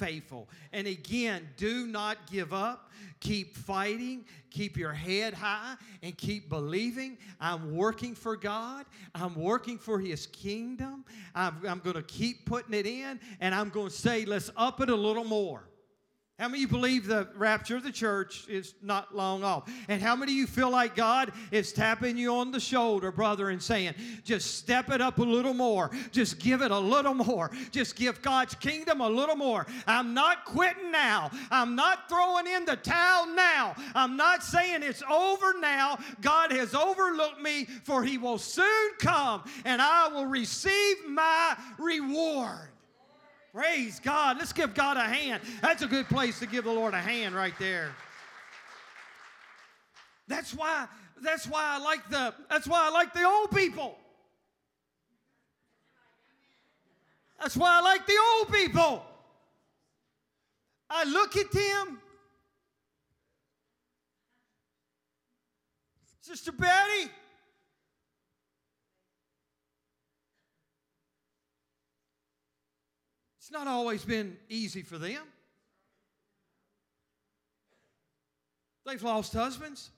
faithful. 0.02 0.50
And 0.74 0.88
again, 0.88 1.48
do 1.58 1.86
not 1.86 2.18
give 2.30 2.54
up. 2.54 2.90
Keep 3.20 3.56
fighting. 3.56 4.26
Keep 4.50 4.76
your 4.76 4.94
head 4.94 5.36
high 5.36 5.76
and 6.02 6.18
keep 6.18 6.50
believing. 6.50 7.18
I'm 7.40 7.76
working 7.76 8.16
for 8.16 8.36
God. 8.36 8.86
I'm 9.14 9.36
working 9.36 9.78
for 9.78 10.00
His 10.00 10.26
kingdom. 10.28 11.06
I'm, 11.36 11.56
I'm 11.68 11.80
going 11.80 11.96
to 11.96 12.04
keep 12.04 12.46
putting 12.48 12.74
it 12.74 12.88
in 12.88 13.20
and 13.40 13.54
I'm 13.54 13.70
going 13.70 13.90
to 13.90 13.96
say, 13.96 14.26
let's 14.26 14.50
up 14.58 14.82
it 14.82 14.90
a 14.90 14.96
little 14.96 15.24
more. 15.24 15.64
How 16.42 16.48
many 16.48 16.64
of 16.64 16.72
you 16.72 16.76
believe 16.76 17.06
the 17.06 17.28
rapture 17.36 17.76
of 17.76 17.84
the 17.84 17.92
church 17.92 18.48
is 18.50 18.74
not 18.82 19.16
long 19.16 19.44
off? 19.44 19.72
And 19.88 20.02
how 20.02 20.16
many 20.16 20.32
of 20.32 20.38
you 20.40 20.48
feel 20.48 20.72
like 20.72 20.96
God 20.96 21.34
is 21.52 21.72
tapping 21.72 22.18
you 22.18 22.34
on 22.34 22.50
the 22.50 22.60
shoulder, 22.60 23.12
brother, 23.12 23.52
and 23.52 23.62
saying, 23.62 23.94
just 24.24 24.58
step 24.58 24.90
it 24.90 25.02
up 25.02 25.20
a 25.20 25.24
little 25.24 25.54
more. 25.54 25.92
Just 26.12 26.40
give 26.40 26.64
it 26.64 26.72
a 26.72 26.80
little 26.80 27.14
more. 27.14 27.52
Just 27.70 27.96
give 27.96 28.24
God's 28.24 28.56
kingdom 28.56 29.02
a 29.02 29.08
little 29.08 29.36
more. 29.36 29.68
I'm 29.86 30.16
not 30.16 30.46
quitting 30.46 30.92
now. 30.92 31.30
I'm 31.52 31.76
not 31.76 32.10
throwing 32.10 32.48
in 32.48 32.66
the 32.66 32.78
towel 32.78 33.28
now. 33.28 33.76
I'm 33.94 34.18
not 34.18 34.42
saying 34.42 34.82
it's 34.82 35.04
over 35.04 35.54
now. 35.60 36.00
God 36.22 36.52
has 36.54 36.74
overlooked 36.74 37.40
me, 37.40 37.66
for 37.84 38.04
He 38.04 38.18
will 38.18 38.40
soon 38.40 38.94
come, 38.98 39.44
and 39.64 39.80
I 39.80 40.08
will 40.08 40.26
receive 40.26 41.08
my 41.08 41.56
reward. 41.78 42.71
Praise 43.54 44.00
God. 44.00 44.38
Let's 44.38 44.54
give 44.54 44.74
God 44.74 44.98
a 44.98 45.02
hand. 45.02 45.42
That's 45.62 45.82
a 45.82 45.88
good 45.88 46.08
place 46.08 46.40
to 46.40 46.46
give 46.46 46.64
the 46.64 46.72
Lord 46.72 46.94
a 46.94 47.02
hand 47.02 47.36
right 47.36 47.54
there. 47.60 47.90
That's 50.28 50.54
why 50.54 50.88
that's 51.22 51.46
why 51.46 51.62
I 51.64 51.78
like 51.78 52.10
the 52.10 52.34
that's 52.50 52.68
why 52.68 52.88
I 52.88 52.90
like 52.90 53.14
the 53.14 53.26
old 53.26 53.52
people. 53.52 53.98
That's 57.40 57.58
why 57.58 57.80
I 57.80 57.82
like 57.82 58.06
the 58.06 58.18
old 58.38 58.52
people. 58.52 59.04
I 60.90 61.04
look 61.06 61.36
at 61.36 61.52
them. 61.52 62.00
Sister 66.22 66.52
Betty, 66.52 67.12
It's 73.52 73.58
not 73.60 73.68
always 73.68 74.06
been 74.06 74.38
easy 74.48 74.82
for 74.82 74.98
them. 74.98 75.24
They've 78.86 79.04
lost 79.04 79.34
husbands. 79.34 79.90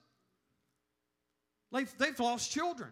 They've, 1.70 1.88
they've 1.96 2.18
lost 2.18 2.50
children. 2.50 2.90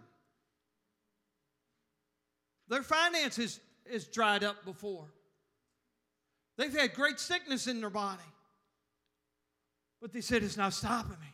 Their 2.69 2.85
finances 2.85 3.59
is 3.87 4.07
dried 4.07 4.45
up 4.45 4.65
before. 4.65 5.07
They've 6.57 6.73
had 6.73 6.95
great 6.95 7.19
sickness 7.19 7.67
in 7.67 7.81
their 7.81 7.91
body. 7.91 8.23
But 10.01 10.13
they 10.13 10.21
said, 10.21 10.45
It's 10.45 10.57
not 10.57 10.75
stopping 10.75 11.19
me. 11.21 11.32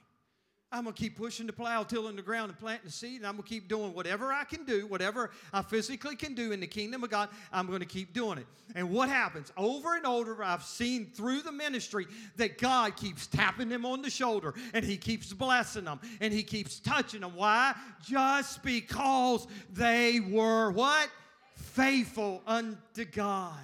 I'm 0.71 0.85
going 0.85 0.95
to 0.95 1.01
keep 1.01 1.17
pushing 1.17 1.47
the 1.47 1.53
plow, 1.53 1.83
tilling 1.83 2.17
the 2.17 2.23
ground, 2.23 2.51
and 2.51 2.59
planting 2.59 2.87
the 2.87 2.93
seed, 2.93 3.19
and 3.19 3.27
I'm 3.27 3.37
going 3.37 3.45
to 3.45 3.49
keep 3.49 3.69
doing 3.69 3.95
whatever 3.95 4.33
I 4.33 4.45
can 4.45 4.65
do, 4.65 4.87
whatever 4.87 5.31
I 5.51 5.63
physically 5.63 6.15
can 6.15 6.35
do 6.35 6.53
in 6.53 6.61
the 6.61 6.67
kingdom 6.67 7.03
of 7.03 7.09
God, 7.09 7.31
I'm 7.51 7.67
going 7.69 7.81
to 7.81 7.87
keep 7.87 8.13
doing 8.13 8.37
it. 8.37 8.47
And 8.75 8.91
what 8.91 9.09
happens? 9.09 9.51
Over 9.57 9.97
and 9.97 10.05
over, 10.05 10.45
I've 10.45 10.63
seen 10.63 11.07
through 11.15 11.41
the 11.41 11.53
ministry 11.53 12.07
that 12.37 12.59
God 12.59 12.97
keeps 12.97 13.27
tapping 13.27 13.71
them 13.71 13.87
on 13.87 14.03
the 14.03 14.11
shoulder, 14.11 14.53
and 14.75 14.85
He 14.85 14.99
keeps 14.99 15.33
blessing 15.33 15.85
them, 15.85 16.01
and 16.21 16.35
He 16.35 16.43
keeps 16.43 16.81
touching 16.81 17.23
them. 17.23 17.35
Why? 17.35 17.75
Just 18.05 18.63
because 18.63 19.47
they 19.73 20.21
were 20.21 20.71
what? 20.71 21.09
Faithful 21.55 22.43
unto 22.47 23.07
God. 23.07 23.57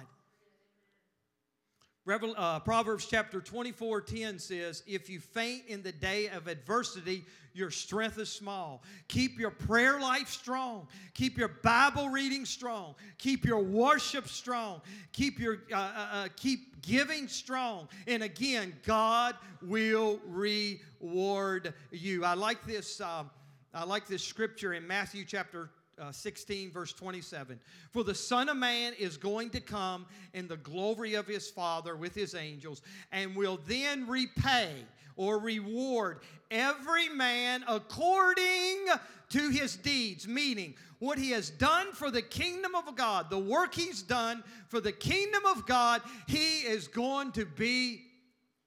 Revel, 2.05 2.35
uh, 2.37 2.59
Proverbs 2.59 3.07
chapter 3.07 3.41
24 3.41 4.01
10 4.01 4.37
says, 4.37 4.83
If 4.85 5.09
you 5.09 5.19
faint 5.19 5.63
in 5.67 5.81
the 5.81 5.91
day 5.91 6.27
of 6.27 6.47
adversity, 6.47 7.25
your 7.55 7.71
strength 7.71 8.19
is 8.19 8.31
small. 8.31 8.83
Keep 9.07 9.39
your 9.39 9.49
prayer 9.49 9.99
life 9.99 10.29
strong. 10.29 10.87
Keep 11.15 11.37
your 11.37 11.47
Bible 11.47 12.09
reading 12.09 12.45
strong. 12.45 12.93
Keep 13.17 13.43
your 13.43 13.63
worship 13.63 14.27
strong. 14.27 14.81
Keep 15.13 15.39
your 15.39 15.63
uh, 15.71 15.75
uh, 15.75 16.07
uh 16.11 16.27
keep 16.35 16.79
giving 16.83 17.27
strong. 17.27 17.87
And 18.05 18.21
again, 18.21 18.75
God 18.85 19.35
will 19.63 20.19
reward 20.27 21.73
you. 21.91 22.23
I 22.23 22.35
like 22.35 22.67
this. 22.67 23.01
Um, 23.01 23.31
I 23.73 23.83
like 23.83 24.05
this 24.05 24.23
scripture 24.23 24.73
in 24.73 24.85
Matthew 24.85 25.25
chapter 25.25 25.71
uh, 25.99 26.11
16, 26.11 26.71
verse 26.71 26.93
27. 26.93 27.59
For 27.91 28.03
the 28.03 28.15
Son 28.15 28.49
of 28.49 28.57
Man 28.57 28.93
is 28.97 29.17
going 29.17 29.49
to 29.51 29.59
come 29.59 30.05
in 30.33 30.47
the 30.47 30.57
glory 30.57 31.15
of 31.15 31.27
his 31.27 31.49
Father 31.49 31.95
with 31.95 32.13
his 32.13 32.35
angels, 32.35 32.81
and 33.11 33.35
will 33.35 33.59
then 33.67 34.07
repay 34.07 34.71
or 35.15 35.39
reward 35.39 36.19
every 36.51 37.09
man 37.09 37.63
according 37.67 38.87
to 39.29 39.49
his 39.49 39.75
deeds, 39.75 40.27
meaning 40.27 40.75
what 40.99 41.17
he 41.17 41.31
has 41.31 41.49
done 41.49 41.91
for 41.93 42.11
the 42.11 42.21
kingdom 42.21 42.75
of 42.75 42.95
God, 42.95 43.29
the 43.29 43.39
work 43.39 43.73
he's 43.73 44.01
done 44.01 44.43
for 44.67 44.79
the 44.79 44.91
kingdom 44.91 45.43
of 45.45 45.65
God, 45.65 46.01
he 46.27 46.59
is 46.59 46.87
going 46.87 47.31
to 47.33 47.45
be 47.45 48.03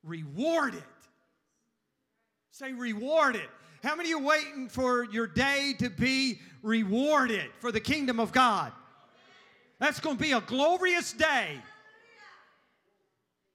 rewarded. 0.02 0.82
Say, 2.50 2.72
rewarded. 2.72 3.48
How 3.82 3.94
many 3.94 4.12
are 4.12 4.20
waiting 4.20 4.68
for 4.68 5.04
your 5.04 5.26
day 5.26 5.74
to 5.78 5.88
be 5.88 6.40
rewarded 6.62 7.46
for 7.60 7.70
the 7.70 7.80
kingdom 7.80 8.18
of 8.18 8.32
God? 8.32 8.72
That's 9.78 10.00
going 10.00 10.16
to 10.16 10.22
be 10.22 10.32
a 10.32 10.40
glorious 10.40 11.12
day 11.12 11.60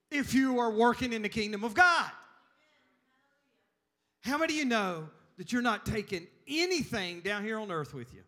if 0.09 0.33
you 0.33 0.59
are 0.59 0.71
working 0.71 1.11
in 1.11 1.21
the 1.21 1.29
kingdom 1.29 1.63
of 1.63 1.73
God. 1.73 2.09
How 4.21 4.37
many 4.37 4.53
of 4.53 4.59
you 4.59 4.65
know 4.65 5.09
that 5.37 5.51
you're 5.51 5.61
not 5.61 5.85
taking 5.85 6.27
anything 6.47 7.19
down 7.21 7.43
here 7.43 7.59
on 7.59 7.71
earth 7.71 7.93
with 7.93 8.13
you? 8.13 8.21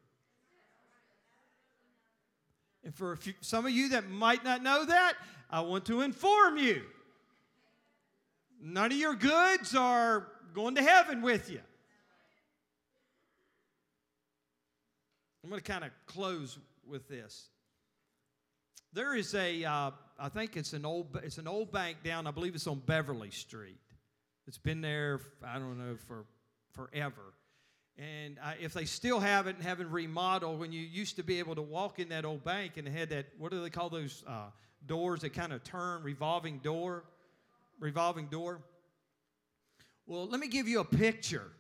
And 2.84 2.94
for 2.94 3.16
few, 3.16 3.34
some 3.40 3.66
of 3.66 3.72
you 3.72 3.90
that 3.90 4.10
might 4.10 4.44
not 4.44 4.62
know 4.62 4.86
that, 4.86 5.14
I 5.50 5.62
want 5.62 5.86
to 5.86 6.02
inform 6.02 6.58
you 6.58 6.82
none 8.62 8.92
of 8.92 8.98
your 8.98 9.16
goods 9.16 9.76
are 9.76 10.28
going 10.54 10.76
to 10.76 10.82
heaven 10.82 11.22
with 11.22 11.50
you. 11.50 11.62
I'm 15.46 15.52
going 15.52 15.62
to 15.62 15.72
kind 15.72 15.84
of 15.84 15.92
close 16.08 16.58
with 16.90 17.08
this. 17.08 17.50
There 18.94 19.14
is 19.14 19.36
a, 19.36 19.64
uh, 19.64 19.92
I 20.18 20.30
think 20.30 20.58
it's 20.58 20.74
an 20.74 20.88
old, 20.88 21.20
it's 21.22 21.38
an 21.38 21.48
old 21.48 21.72
bank 21.72 21.98
down. 22.04 22.26
I 22.26 22.32
believe 22.32 22.56
it's 22.56 22.66
on 22.66 22.80
Beverly 22.80 23.30
Street. 23.30 23.78
It's 24.48 24.58
been 24.58 24.82
there, 24.82 25.20
I 25.46 25.60
don't 25.60 25.78
know, 25.78 25.98
for 26.08 26.26
forever. 26.72 27.36
And 27.96 28.40
if 28.60 28.74
they 28.74 28.86
still 28.86 29.20
have 29.20 29.46
it 29.46 29.58
and 29.58 29.64
haven't 29.64 29.92
remodeled, 29.92 30.60
when 30.60 30.72
you 30.72 30.82
used 30.82 31.18
to 31.18 31.24
be 31.24 31.38
able 31.38 31.54
to 31.54 31.62
walk 31.62 32.00
in 32.00 32.10
that 32.10 32.26
old 32.26 32.44
bank 32.44 32.78
and 32.78 32.88
had 32.88 33.10
that, 33.10 33.28
what 33.38 33.52
do 33.52 33.62
they 33.62 33.70
call 33.70 33.90
those 33.90 34.24
uh, 34.28 34.46
doors 34.88 35.22
that 35.22 35.36
kind 35.36 35.54
of 35.54 35.64
turn, 35.64 36.02
revolving 36.02 36.58
door, 36.58 37.04
revolving 37.80 38.30
door. 38.30 38.62
Well, 40.08 40.26
let 40.26 40.40
me 40.40 40.48
give 40.48 40.68
you 40.68 40.80
a 40.80 40.86
picture 40.86 41.52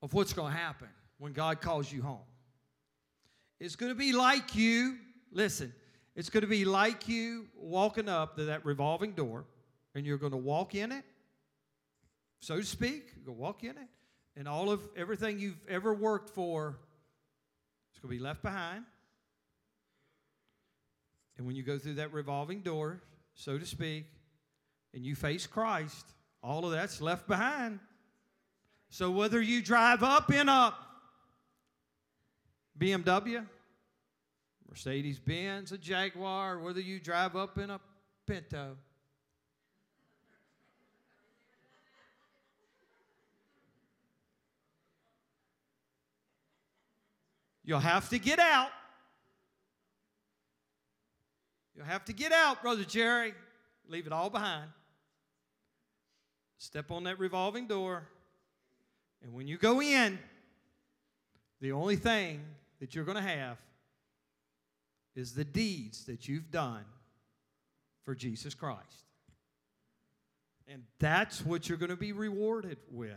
of 0.00 0.14
what's 0.14 0.32
going 0.32 0.54
to 0.54 0.58
happen 0.58 0.88
when 1.18 1.34
God 1.34 1.60
calls 1.60 1.92
you 1.92 2.00
home. 2.00 2.20
It's 3.62 3.76
going 3.76 3.92
to 3.92 3.96
be 3.96 4.12
like 4.12 4.56
you, 4.56 4.96
listen, 5.30 5.72
it's 6.16 6.30
going 6.30 6.40
to 6.40 6.48
be 6.48 6.64
like 6.64 7.06
you 7.06 7.46
walking 7.56 8.08
up 8.08 8.34
to 8.34 8.46
that 8.46 8.64
revolving 8.64 9.12
door, 9.12 9.44
and 9.94 10.04
you're 10.04 10.18
going 10.18 10.32
to 10.32 10.36
walk 10.36 10.74
in 10.74 10.90
it, 10.90 11.04
so 12.40 12.56
to 12.56 12.64
speak. 12.64 13.12
You're 13.14 13.26
going 13.26 13.36
to 13.36 13.40
walk 13.40 13.62
in 13.62 13.70
it, 13.70 13.88
and 14.36 14.48
all 14.48 14.68
of 14.68 14.80
everything 14.96 15.38
you've 15.38 15.64
ever 15.68 15.94
worked 15.94 16.30
for 16.30 16.76
is 17.94 18.00
going 18.00 18.12
to 18.12 18.18
be 18.18 18.20
left 18.20 18.42
behind. 18.42 18.82
And 21.38 21.46
when 21.46 21.54
you 21.54 21.62
go 21.62 21.78
through 21.78 21.94
that 21.94 22.12
revolving 22.12 22.62
door, 22.62 23.00
so 23.36 23.58
to 23.58 23.64
speak, 23.64 24.06
and 24.92 25.04
you 25.06 25.14
face 25.14 25.46
Christ, 25.46 26.04
all 26.42 26.64
of 26.64 26.72
that's 26.72 27.00
left 27.00 27.28
behind. 27.28 27.78
So 28.90 29.12
whether 29.12 29.40
you 29.40 29.62
drive 29.62 30.02
up 30.02 30.32
in 30.32 30.48
a 30.48 30.74
BMW, 32.78 33.46
Mercedes 34.68 35.18
Benz, 35.18 35.72
a 35.72 35.78
Jaguar, 35.78 36.58
whether 36.58 36.80
you 36.80 36.98
drive 36.98 37.36
up 37.36 37.58
in 37.58 37.70
a 37.70 37.80
Pinto. 38.26 38.76
You'll 47.64 47.80
have 47.80 48.08
to 48.08 48.18
get 48.18 48.38
out. 48.38 48.70
You'll 51.76 51.86
have 51.86 52.04
to 52.06 52.12
get 52.12 52.32
out, 52.32 52.62
Brother 52.62 52.84
Jerry. 52.84 53.34
Leave 53.88 54.06
it 54.06 54.12
all 54.12 54.30
behind. 54.30 54.70
Step 56.58 56.90
on 56.90 57.04
that 57.04 57.18
revolving 57.18 57.66
door. 57.66 58.08
And 59.22 59.32
when 59.32 59.46
you 59.46 59.58
go 59.58 59.80
in, 59.80 60.18
the 61.60 61.72
only 61.72 61.96
thing 61.96 62.42
that 62.82 62.96
you're 62.96 63.04
going 63.04 63.16
to 63.16 63.22
have 63.22 63.58
is 65.14 65.34
the 65.34 65.44
deeds 65.44 66.06
that 66.06 66.26
you've 66.26 66.50
done 66.50 66.84
for 68.02 68.12
Jesus 68.12 68.56
Christ. 68.56 69.04
And 70.66 70.82
that's 70.98 71.46
what 71.46 71.68
you're 71.68 71.78
going 71.78 71.90
to 71.90 71.96
be 71.96 72.10
rewarded 72.10 72.78
with. 72.90 73.12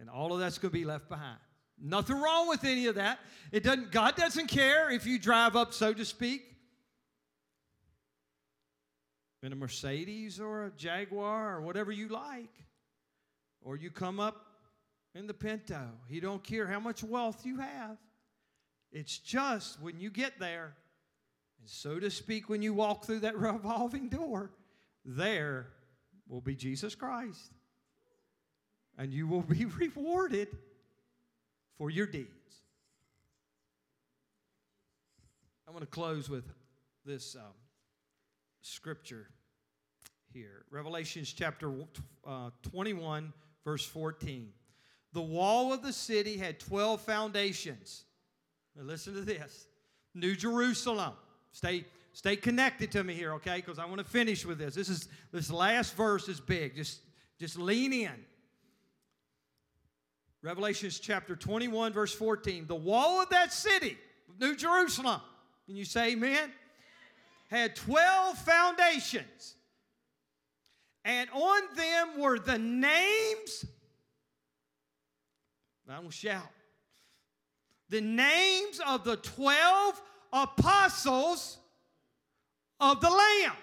And 0.00 0.10
all 0.10 0.32
of 0.32 0.40
that's 0.40 0.58
going 0.58 0.72
to 0.72 0.76
be 0.76 0.84
left 0.84 1.08
behind. 1.08 1.38
Nothing 1.80 2.20
wrong 2.20 2.48
with 2.48 2.64
any 2.64 2.88
of 2.88 2.96
that. 2.96 3.20
It 3.52 3.62
doesn't 3.62 3.92
God 3.92 4.16
doesn't 4.16 4.48
care 4.48 4.90
if 4.90 5.06
you 5.06 5.20
drive 5.20 5.54
up 5.54 5.72
so 5.72 5.92
to 5.92 6.04
speak 6.04 6.42
in 9.44 9.52
a 9.52 9.56
Mercedes 9.56 10.40
or 10.40 10.64
a 10.64 10.70
Jaguar 10.72 11.58
or 11.58 11.60
whatever 11.60 11.92
you 11.92 12.08
like 12.08 12.64
or 13.62 13.76
you 13.76 13.92
come 13.92 14.18
up 14.18 14.46
in 15.14 15.28
the 15.28 15.34
Pinto. 15.34 15.90
He 16.08 16.18
don't 16.18 16.42
care 16.42 16.66
how 16.66 16.80
much 16.80 17.04
wealth 17.04 17.46
you 17.46 17.60
have. 17.60 17.98
It's 18.92 19.18
just 19.18 19.80
when 19.80 19.98
you 20.00 20.10
get 20.10 20.38
there, 20.38 20.74
and 21.60 21.68
so 21.68 21.98
to 21.98 22.10
speak, 22.10 22.48
when 22.48 22.62
you 22.62 22.74
walk 22.74 23.04
through 23.04 23.20
that 23.20 23.36
revolving 23.38 24.08
door, 24.08 24.50
there 25.04 25.68
will 26.28 26.40
be 26.40 26.54
Jesus 26.54 26.94
Christ. 26.94 27.52
And 28.98 29.12
you 29.12 29.26
will 29.26 29.42
be 29.42 29.64
rewarded 29.78 30.48
for 31.76 31.90
your 31.90 32.06
deeds. 32.06 32.30
I 35.68 35.70
want 35.70 35.82
to 35.82 35.86
close 35.86 36.30
with 36.30 36.44
this 37.04 37.36
um, 37.36 37.52
scripture 38.62 39.28
here 40.32 40.64
Revelations 40.70 41.32
chapter 41.32 41.72
uh, 42.26 42.50
21, 42.62 43.32
verse 43.64 43.84
14. 43.84 44.50
The 45.12 45.22
wall 45.22 45.72
of 45.72 45.82
the 45.82 45.92
city 45.92 46.36
had 46.36 46.60
12 46.60 47.00
foundations. 47.00 48.04
Now 48.76 48.84
listen 48.84 49.14
to 49.14 49.22
this 49.22 49.66
New 50.14 50.36
Jerusalem. 50.36 51.12
Stay, 51.52 51.84
stay 52.12 52.36
connected 52.36 52.92
to 52.92 53.02
me 53.02 53.14
here, 53.14 53.32
okay? 53.34 53.56
Because 53.56 53.78
I 53.78 53.86
want 53.86 53.98
to 53.98 54.04
finish 54.04 54.44
with 54.44 54.58
this. 54.58 54.74
This 54.74 54.88
is 54.88 55.08
this 55.32 55.50
last 55.50 55.94
verse 55.94 56.28
is 56.28 56.40
big. 56.40 56.76
Just, 56.76 57.00
just 57.38 57.58
lean 57.58 57.92
in. 57.92 58.12
Revelations 60.42 61.00
chapter 61.00 61.34
21, 61.34 61.92
verse 61.92 62.14
14. 62.14 62.66
The 62.66 62.74
wall 62.74 63.22
of 63.22 63.30
that 63.30 63.52
city, 63.52 63.96
New 64.38 64.54
Jerusalem, 64.54 65.20
can 65.66 65.76
you 65.76 65.84
say 65.84 66.12
amen? 66.12 66.52
Had 67.48 67.74
12 67.76 68.38
foundations. 68.38 69.54
And 71.04 71.30
on 71.30 71.62
them 71.76 72.20
were 72.20 72.38
the 72.38 72.58
names 72.58 73.64
I 75.88 76.00
will 76.00 76.10
shout. 76.10 76.42
The 77.88 78.00
names 78.00 78.80
of 78.86 79.04
the 79.04 79.16
12 79.16 80.02
apostles 80.32 81.58
of 82.80 83.00
the 83.00 83.10
Lamb. 83.10 83.56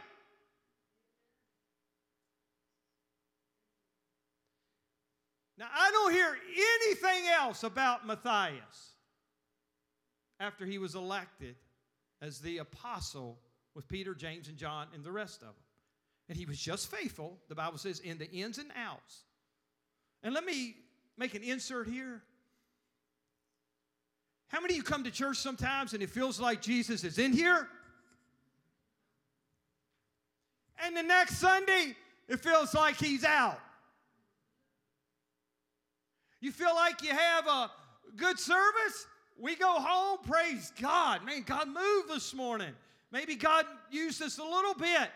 Now, 5.57 5.67
I 5.73 5.91
don't 5.91 6.12
hear 6.12 6.36
anything 6.86 7.29
else 7.29 7.63
about 7.63 8.07
Matthias 8.07 8.93
after 10.39 10.65
he 10.65 10.77
was 10.77 10.95
elected 10.95 11.55
as 12.21 12.39
the 12.39 12.57
apostle 12.57 13.39
with 13.75 13.88
Peter, 13.88 14.15
James, 14.15 14.47
and 14.47 14.57
John, 14.57 14.88
and 14.93 15.03
the 15.03 15.12
rest 15.12 15.41
of 15.41 15.47
them. 15.47 15.55
And 16.29 16.38
he 16.38 16.45
was 16.45 16.57
just 16.57 16.89
faithful, 16.89 17.38
the 17.49 17.55
Bible 17.55 17.77
says, 17.77 17.99
in 17.99 18.17
the 18.17 18.29
ins 18.31 18.57
and 18.57 18.71
outs. 18.75 19.23
And 20.23 20.33
let 20.33 20.45
me 20.45 20.75
make 21.17 21.36
an 21.36 21.43
insert 21.43 21.88
here. 21.88 22.23
How 24.54 24.62
many 24.62 24.76
of 24.76 24.78
you 24.78 24.84
come 24.84 25.04
to 25.04 25.10
church 25.10 25.38
sometimes 25.38 25.96
and 25.96 26.04
it 26.04 26.12
feels 26.12 26.39
like 26.39 26.62
Jesus 26.62 27.04
is 27.04 27.18
in 27.18 27.34
here? 27.34 27.68
And 30.86 30.96
the 30.96 31.02
next 31.02 31.39
Sunday, 31.39 31.96
it 32.28 32.39
feels 32.39 32.76
like 32.76 32.98
he's 32.98 33.24
out. 33.24 33.60
You 36.39 36.52
feel 36.52 36.76
like 36.76 37.02
you 37.02 37.10
have 37.10 37.48
a 37.48 37.72
good 38.16 38.38
service? 38.38 39.08
We 39.39 39.56
go 39.56 39.74
home, 39.74 40.20
praise 40.22 40.72
God. 40.80 41.26
Man, 41.26 41.42
God 41.42 41.68
moved 41.68 42.10
this 42.10 42.32
morning. 42.36 42.74
Maybe 43.12 43.34
God 43.34 43.66
used 43.89 44.22
us 44.22 44.38
a 44.38 44.44
little 44.44 44.76
bit. 44.76 45.10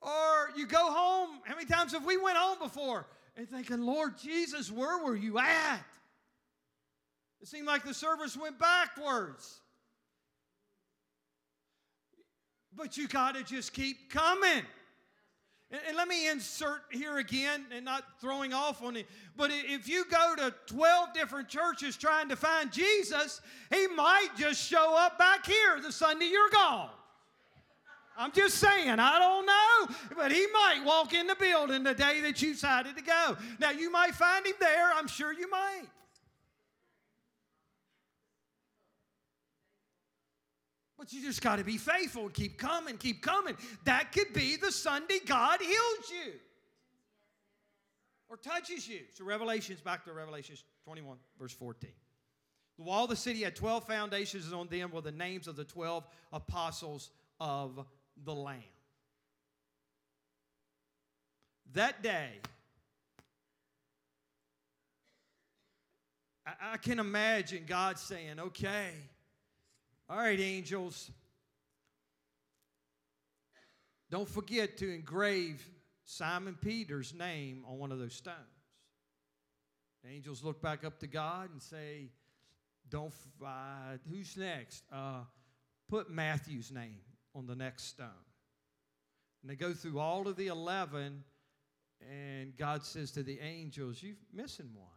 Or 0.00 0.50
you 0.56 0.66
go 0.66 0.90
home, 0.90 1.40
how 1.44 1.56
many 1.56 1.66
times 1.66 1.92
have 1.92 2.06
we 2.06 2.16
went 2.16 2.38
home 2.38 2.58
before 2.58 3.04
and 3.36 3.46
thinking, 3.46 3.82
Lord 3.82 4.16
Jesus, 4.16 4.72
where 4.72 5.04
were 5.04 5.16
you 5.16 5.38
at? 5.38 5.84
It 7.44 7.48
seemed 7.48 7.66
like 7.66 7.84
the 7.84 7.92
service 7.92 8.38
went 8.38 8.58
backwards. 8.58 9.60
But 12.74 12.96
you 12.96 13.06
got 13.06 13.34
to 13.34 13.44
just 13.44 13.74
keep 13.74 14.08
coming. 14.08 14.62
And, 15.70 15.80
and, 15.88 15.94
let 15.94 16.08
me 16.08 16.30
insert 16.30 16.80
here 16.90 17.18
again, 17.18 17.66
and 17.70 17.84
not 17.84 18.02
throwing 18.18 18.54
off 18.54 18.82
on 18.82 18.96
it, 18.96 19.06
but 19.36 19.50
if 19.52 19.86
you 19.86 20.06
go 20.10 20.34
to 20.36 20.54
12 20.68 21.12
different 21.12 21.50
churches 21.50 21.98
trying 21.98 22.30
to 22.30 22.36
find 22.36 22.72
Jesus, 22.72 23.42
he 23.68 23.88
might 23.88 24.30
just 24.38 24.66
show 24.66 24.96
up 24.96 25.18
back 25.18 25.44
here 25.44 25.78
the 25.82 25.92
Sunday 25.92 26.30
you're 26.30 26.48
gone. 26.48 26.88
I'm 28.16 28.32
just 28.32 28.54
saying, 28.54 28.98
I 28.98 29.18
don't 29.18 29.44
know, 29.44 29.94
but 30.16 30.32
he 30.32 30.46
might 30.50 30.82
walk 30.82 31.12
in 31.12 31.26
the 31.26 31.34
building 31.34 31.82
the 31.82 31.92
day 31.92 32.22
that 32.22 32.40
you 32.40 32.54
decided 32.54 32.96
to 32.96 33.02
go. 33.02 33.36
Now, 33.58 33.72
you 33.72 33.92
might 33.92 34.14
find 34.14 34.46
him 34.46 34.54
there, 34.58 34.92
I'm 34.94 35.08
sure 35.08 35.34
you 35.34 35.50
might. 35.50 35.88
But 41.04 41.12
you 41.12 41.20
just 41.20 41.42
got 41.42 41.56
to 41.56 41.64
be 41.64 41.76
faithful 41.76 42.22
and 42.22 42.32
keep 42.32 42.56
coming, 42.56 42.96
keep 42.96 43.20
coming. 43.20 43.58
That 43.84 44.10
could 44.10 44.32
be 44.32 44.56
the 44.56 44.72
Sunday 44.72 45.18
God 45.26 45.60
heals 45.60 46.10
you 46.10 46.32
or 48.30 48.38
touches 48.38 48.88
you. 48.88 49.00
So, 49.12 49.26
Revelations, 49.26 49.82
back 49.82 50.06
to 50.06 50.14
Revelations 50.14 50.64
21, 50.86 51.18
verse 51.38 51.52
14. 51.52 51.90
The 52.78 52.82
wall 52.82 53.04
of 53.04 53.10
the 53.10 53.16
city 53.16 53.42
had 53.42 53.54
12 53.54 53.86
foundations, 53.86 54.46
and 54.46 54.54
on 54.54 54.66
them 54.68 54.92
were 54.92 55.02
the 55.02 55.12
names 55.12 55.46
of 55.46 55.56
the 55.56 55.64
12 55.64 56.06
apostles 56.32 57.10
of 57.38 57.84
the 58.24 58.34
Lamb. 58.34 58.62
That 61.74 62.02
day, 62.02 62.30
I, 66.46 66.72
I 66.72 66.76
can 66.78 66.98
imagine 66.98 67.64
God 67.66 67.98
saying, 67.98 68.40
okay, 68.40 68.92
all 70.08 70.18
right, 70.18 70.38
angels. 70.38 71.10
Don't 74.10 74.28
forget 74.28 74.76
to 74.78 74.94
engrave 74.94 75.66
Simon 76.04 76.56
Peter's 76.60 77.14
name 77.14 77.64
on 77.66 77.78
one 77.78 77.90
of 77.90 77.98
those 77.98 78.12
stones. 78.14 78.38
The 80.02 80.10
angels 80.10 80.44
look 80.44 80.60
back 80.60 80.84
up 80.84 80.98
to 81.00 81.06
God 81.06 81.50
and 81.50 81.62
say, 81.62 82.10
Don't, 82.90 83.14
uh, 83.44 83.96
who's 84.10 84.36
next? 84.36 84.84
Uh, 84.92 85.20
put 85.88 86.10
Matthew's 86.10 86.70
name 86.70 87.00
on 87.34 87.46
the 87.46 87.56
next 87.56 87.84
stone. 87.84 88.08
And 89.42 89.50
they 89.50 89.56
go 89.56 89.72
through 89.72 89.98
all 89.98 90.28
of 90.28 90.36
the 90.36 90.48
11, 90.48 91.24
and 92.02 92.56
God 92.58 92.84
says 92.84 93.10
to 93.12 93.22
the 93.22 93.40
angels, 93.40 94.02
You're 94.02 94.16
missing 94.34 94.70
one. 94.74 94.88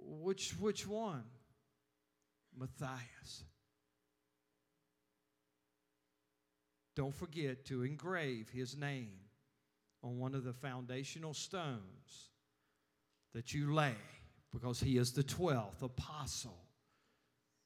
Which, 0.00 0.50
which 0.58 0.86
one? 0.86 1.22
Matthias. 2.56 3.44
Don't 6.94 7.14
forget 7.14 7.66
to 7.66 7.82
engrave 7.82 8.48
his 8.48 8.76
name 8.76 9.18
on 10.02 10.18
one 10.18 10.34
of 10.34 10.44
the 10.44 10.52
foundational 10.52 11.34
stones 11.34 12.30
that 13.34 13.52
you 13.52 13.74
lay 13.74 13.94
because 14.52 14.80
he 14.80 14.96
is 14.96 15.12
the 15.12 15.22
12th 15.22 15.82
apostle 15.82 16.56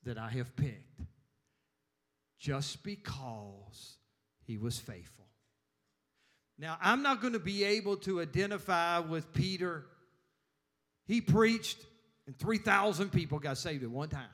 that 0.05 0.18
I 0.18 0.31
have 0.31 0.57
picked 0.57 1.03
just 2.40 2.83
because 2.83 3.98
he 4.42 4.57
was 4.57 4.79
faithful. 4.79 5.26
Now, 6.59 6.76
I'm 6.81 7.03
not 7.03 7.20
going 7.20 7.35
to 7.35 7.38
be 7.38 7.62
able 7.64 7.96
to 7.98 8.20
identify 8.20 8.98
with 8.98 9.33
Peter. 9.33 9.87
He 11.07 11.20
preached, 11.20 11.79
and 12.26 12.37
3,000 12.37 13.11
people 13.11 13.38
got 13.38 13.59
saved 13.59 13.85
at 13.85 13.90
one 13.90 14.09
time. 14.09 14.29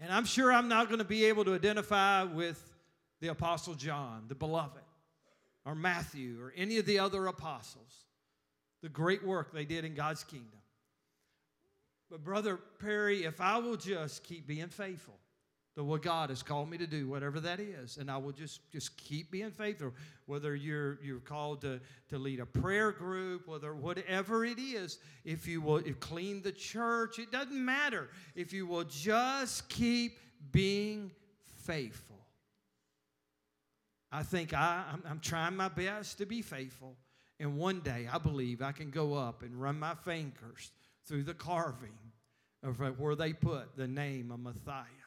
And 0.00 0.12
I'm 0.12 0.24
sure 0.24 0.50
I'm 0.52 0.68
not 0.68 0.88
going 0.88 0.98
to 0.98 1.04
be 1.04 1.26
able 1.26 1.44
to 1.44 1.54
identify 1.54 2.22
with 2.24 2.72
the 3.20 3.28
Apostle 3.28 3.74
John, 3.74 4.24
the 4.28 4.34
beloved, 4.34 4.80
or 5.66 5.74
Matthew, 5.74 6.42
or 6.42 6.54
any 6.56 6.78
of 6.78 6.86
the 6.86 6.98
other 6.98 7.26
apostles, 7.26 8.06
the 8.82 8.88
great 8.88 9.24
work 9.24 9.52
they 9.52 9.66
did 9.66 9.84
in 9.84 9.94
God's 9.94 10.24
kingdom. 10.24 10.58
But, 12.10 12.24
Brother 12.24 12.58
Perry, 12.78 13.24
if 13.24 13.40
I 13.40 13.58
will 13.58 13.76
just 13.76 14.24
keep 14.24 14.46
being 14.46 14.68
faithful, 14.68 15.18
what 15.84 16.02
God 16.02 16.30
has 16.30 16.42
called 16.42 16.68
me 16.68 16.78
to 16.78 16.86
do, 16.86 17.08
whatever 17.08 17.40
that 17.40 17.60
is. 17.60 17.96
And 17.96 18.10
I 18.10 18.16
will 18.16 18.32
just, 18.32 18.60
just 18.70 18.96
keep 18.96 19.30
being 19.30 19.50
faithful, 19.50 19.92
whether 20.26 20.54
you're, 20.54 20.98
you're 21.02 21.20
called 21.20 21.60
to, 21.62 21.80
to 22.08 22.18
lead 22.18 22.40
a 22.40 22.46
prayer 22.46 22.92
group, 22.92 23.46
whether 23.46 23.74
whatever 23.74 24.44
it 24.44 24.58
is, 24.58 24.98
if 25.24 25.46
you 25.46 25.60
will 25.60 25.76
if 25.76 26.00
clean 26.00 26.42
the 26.42 26.52
church, 26.52 27.18
it 27.18 27.30
doesn't 27.30 27.64
matter. 27.64 28.10
If 28.34 28.52
you 28.52 28.66
will 28.66 28.84
just 28.84 29.68
keep 29.68 30.18
being 30.52 31.12
faithful. 31.64 32.16
I 34.12 34.22
think 34.22 34.52
I, 34.52 34.84
I'm, 34.92 35.02
I'm 35.08 35.20
trying 35.20 35.56
my 35.56 35.68
best 35.68 36.18
to 36.18 36.26
be 36.26 36.42
faithful. 36.42 36.96
And 37.38 37.56
one 37.56 37.80
day, 37.80 38.08
I 38.12 38.18
believe 38.18 38.60
I 38.60 38.72
can 38.72 38.90
go 38.90 39.14
up 39.14 39.42
and 39.42 39.60
run 39.60 39.78
my 39.78 39.94
fingers 39.94 40.72
through 41.06 41.22
the 41.22 41.34
carving 41.34 41.96
of 42.62 42.78
where 42.98 43.14
they 43.14 43.32
put 43.32 43.76
the 43.76 43.88
name 43.88 44.30
of 44.30 44.40
Matthias. 44.40 44.99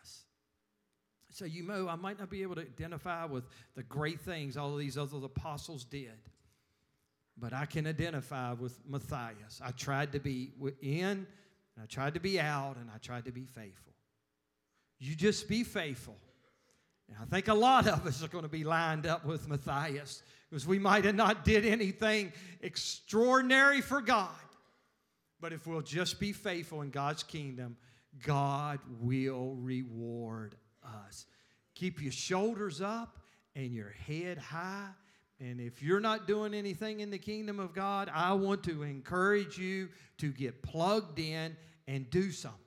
So 1.33 1.45
you 1.45 1.63
know, 1.63 1.89
I 1.89 1.95
might 1.95 2.19
not 2.19 2.29
be 2.29 2.43
able 2.43 2.53
to 2.55 2.61
identify 2.61 3.25
with 3.25 3.45
the 3.75 3.81
great 3.81 4.21
things 4.21 4.55
all 4.55 4.71
of 4.71 4.77
these 4.77 4.99
other 4.99 5.17
apostles 5.17 5.83
did, 5.83 6.11
but 7.37 7.53
I 7.53 7.65
can 7.65 7.87
identify 7.87 8.53
with 8.53 8.79
Matthias. 8.87 9.59
I 9.63 9.71
tried 9.71 10.11
to 10.11 10.19
be 10.19 10.51
in, 10.83 11.07
and 11.07 11.25
I 11.81 11.87
tried 11.87 12.13
to 12.13 12.19
be 12.19 12.39
out, 12.39 12.75
and 12.77 12.87
I 12.93 12.99
tried 12.99 13.25
to 13.25 13.31
be 13.31 13.45
faithful. 13.45 13.93
You 14.99 15.15
just 15.15 15.47
be 15.49 15.63
faithful. 15.63 16.17
And 17.09 17.17
I 17.19 17.25
think 17.25 17.47
a 17.47 17.53
lot 17.55 17.87
of 17.87 18.05
us 18.05 18.23
are 18.23 18.27
going 18.27 18.43
to 18.43 18.47
be 18.49 18.63
lined 18.63 19.07
up 19.07 19.25
with 19.25 19.49
Matthias 19.49 20.21
because 20.51 20.67
we 20.67 20.77
might 20.77 21.03
have 21.03 21.15
not 21.15 21.43
did 21.43 21.65
anything 21.65 22.31
extraordinary 22.61 23.81
for 23.81 24.01
God. 24.01 24.29
But 25.41 25.51
if 25.51 25.65
we'll 25.65 25.81
just 25.81 26.19
be 26.19 26.31
faithful 26.31 26.83
in 26.83 26.91
God's 26.91 27.23
kingdom, 27.23 27.75
God 28.23 28.79
will 29.01 29.55
reward 29.55 30.55
us. 31.07 31.25
Keep 31.75 32.01
your 32.01 32.11
shoulders 32.11 32.81
up 32.81 33.19
and 33.55 33.73
your 33.73 33.89
head 33.89 34.37
high. 34.37 34.89
And 35.39 35.59
if 35.59 35.81
you're 35.81 35.99
not 35.99 36.27
doing 36.27 36.53
anything 36.53 36.99
in 36.99 37.09
the 37.09 37.17
kingdom 37.17 37.59
of 37.59 37.73
God, 37.73 38.09
I 38.13 38.33
want 38.33 38.63
to 38.63 38.83
encourage 38.83 39.57
you 39.57 39.89
to 40.19 40.31
get 40.31 40.61
plugged 40.61 41.19
in 41.19 41.57
and 41.87 42.09
do 42.09 42.31
something. 42.31 42.59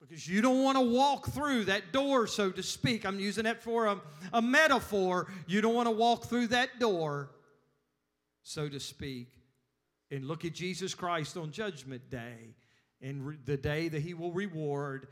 Because 0.00 0.28
you 0.28 0.42
don't 0.42 0.62
want 0.62 0.76
to 0.76 0.82
walk 0.82 1.28
through 1.28 1.64
that 1.64 1.92
door, 1.92 2.26
so 2.26 2.50
to 2.50 2.62
speak. 2.62 3.06
I'm 3.06 3.20
using 3.20 3.44
that 3.44 3.62
for 3.62 3.86
a, 3.86 4.00
a 4.32 4.42
metaphor. 4.42 5.28
You 5.46 5.60
don't 5.60 5.74
want 5.74 5.86
to 5.86 5.92
walk 5.92 6.24
through 6.24 6.48
that 6.48 6.78
door, 6.78 7.30
so 8.42 8.68
to 8.68 8.80
speak, 8.80 9.28
and 10.10 10.26
look 10.26 10.44
at 10.44 10.52
Jesus 10.52 10.94
Christ 10.94 11.36
on 11.36 11.52
Judgment 11.52 12.10
Day 12.10 12.54
and 13.00 13.38
the 13.44 13.56
day 13.56 13.88
that 13.88 14.02
He 14.02 14.12
will 14.14 14.32
reward 14.32 15.08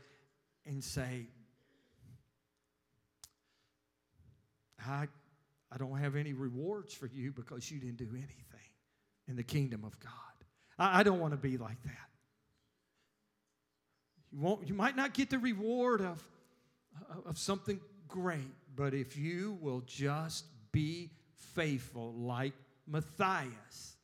and 0.65 0.83
say, 0.83 1.27
I, 4.85 5.07
I 5.71 5.77
don't 5.77 5.97
have 5.97 6.15
any 6.15 6.33
rewards 6.33 6.93
for 6.93 7.07
you 7.07 7.31
because 7.31 7.69
you 7.71 7.79
didn't 7.79 7.97
do 7.97 8.09
anything 8.11 8.35
in 9.27 9.35
the 9.35 9.43
kingdom 9.43 9.83
of 9.83 9.99
God. 9.99 10.11
I, 10.77 10.99
I 10.99 11.03
don't 11.03 11.19
want 11.19 11.33
to 11.33 11.37
be 11.37 11.57
like 11.57 11.81
that. 11.83 12.09
You, 14.31 14.39
won't, 14.39 14.67
you 14.67 14.73
might 14.73 14.95
not 14.95 15.13
get 15.13 15.29
the 15.29 15.39
reward 15.39 16.01
of, 16.01 16.23
of 17.25 17.37
something 17.37 17.79
great, 18.07 18.47
but 18.75 18.93
if 18.93 19.17
you 19.17 19.57
will 19.61 19.81
just 19.85 20.45
be 20.71 21.11
faithful 21.53 22.13
like 22.13 22.53
Matthias, 22.87 23.97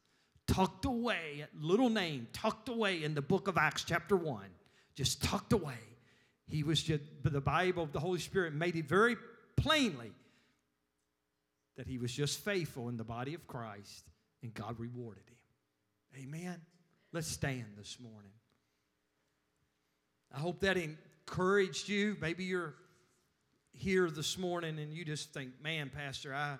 tucked 0.47 0.85
away, 0.85 1.45
little 1.59 1.89
name, 1.89 2.27
tucked 2.33 2.69
away 2.69 3.03
in 3.03 3.13
the 3.13 3.21
book 3.21 3.47
of 3.47 3.57
Acts, 3.57 3.83
chapter 3.83 4.15
1, 4.15 4.43
just 4.95 5.23
tucked 5.23 5.53
away. 5.53 5.75
He 6.47 6.63
was 6.63 6.81
just, 6.81 7.03
but 7.23 7.33
the 7.33 7.41
Bible, 7.41 7.89
the 7.91 7.99
Holy 7.99 8.19
Spirit 8.19 8.53
made 8.53 8.75
it 8.75 8.85
very 8.85 9.17
plainly 9.57 10.11
that 11.75 11.87
he 11.87 11.97
was 11.97 12.11
just 12.11 12.39
faithful 12.39 12.89
in 12.89 12.97
the 12.97 13.03
body 13.03 13.33
of 13.33 13.45
Christ 13.47 14.05
and 14.41 14.53
God 14.53 14.79
rewarded 14.79 15.23
him. 15.27 16.23
Amen. 16.23 16.59
Let's 17.11 17.27
stand 17.27 17.65
this 17.77 17.97
morning. 17.99 18.31
I 20.33 20.39
hope 20.39 20.61
that 20.61 20.77
encouraged 20.77 21.87
you. 21.87 22.17
Maybe 22.19 22.45
you're 22.45 22.73
here 23.73 24.09
this 24.09 24.37
morning 24.37 24.79
and 24.79 24.93
you 24.93 25.05
just 25.05 25.33
think, 25.33 25.51
man, 25.61 25.91
Pastor, 25.93 26.33
I 26.33 26.57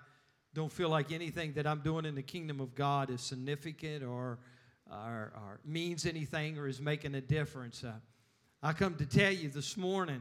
don't 0.54 0.72
feel 0.72 0.88
like 0.88 1.12
anything 1.12 1.54
that 1.54 1.66
I'm 1.66 1.80
doing 1.80 2.04
in 2.04 2.14
the 2.14 2.22
kingdom 2.22 2.60
of 2.60 2.74
God 2.74 3.10
is 3.10 3.20
significant 3.20 4.04
or, 4.04 4.38
or, 4.90 5.32
or 5.34 5.60
means 5.64 6.06
anything 6.06 6.58
or 6.58 6.68
is 6.68 6.80
making 6.80 7.14
a 7.14 7.20
difference. 7.20 7.84
Uh, 7.84 7.92
I 8.60 8.72
come 8.72 8.96
to 8.96 9.06
tell 9.06 9.30
you 9.30 9.50
this 9.50 9.76
morning, 9.76 10.20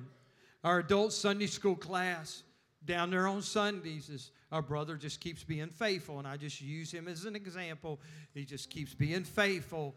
our 0.64 0.80
adult 0.80 1.12
Sunday 1.12 1.48
school 1.48 1.76
class 1.76 2.44
down 2.86 3.10
there 3.10 3.28
on 3.28 3.42
Sundays 3.42 4.10
is 4.10 4.30
our 4.52 4.62
brother 4.62 4.96
just 4.96 5.20
keeps 5.20 5.44
being 5.44 5.70
faithful, 5.70 6.20
and 6.20 6.28
I 6.28 6.38
just 6.38 6.62
use 6.62 6.92
him 6.92 7.08
as 7.08 7.26
an 7.26 7.36
example. 7.36 8.00
He 8.36 8.46
just 8.46 8.70
keeps 8.70 8.94
being 8.94 9.24
faithful 9.24 9.96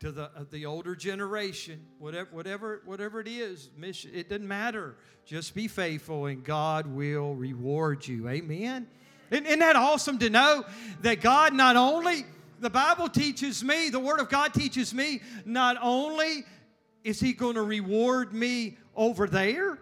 to 0.00 0.12
the, 0.12 0.24
uh, 0.24 0.44
the 0.50 0.66
older 0.66 0.94
generation, 0.94 1.86
whatever, 1.98 2.28
whatever, 2.32 2.82
whatever 2.84 3.18
it 3.18 3.28
is, 3.28 3.70
mission, 3.78 4.10
it 4.12 4.28
doesn't 4.28 4.46
matter. 4.46 4.96
Just 5.24 5.54
be 5.54 5.68
faithful, 5.68 6.26
and 6.26 6.44
God 6.44 6.86
will 6.86 7.34
reward 7.34 8.06
you. 8.06 8.28
Amen. 8.28 8.86
Isn't, 9.30 9.46
isn't 9.46 9.60
that 9.60 9.74
awesome 9.74 10.18
to 10.18 10.28
know 10.28 10.66
that 11.00 11.22
God 11.22 11.54
not 11.54 11.76
only, 11.76 12.26
the 12.60 12.70
Bible 12.70 13.08
teaches 13.08 13.64
me, 13.64 13.88
the 13.88 13.98
Word 13.98 14.20
of 14.20 14.28
God 14.28 14.52
teaches 14.52 14.92
me, 14.92 15.22
not 15.46 15.78
only 15.80 16.44
is 17.04 17.20
He 17.20 17.32
going 17.32 17.54
to 17.54 17.62
reward 17.62 18.32
me 18.32 18.78
over 18.94 19.26
there, 19.26 19.78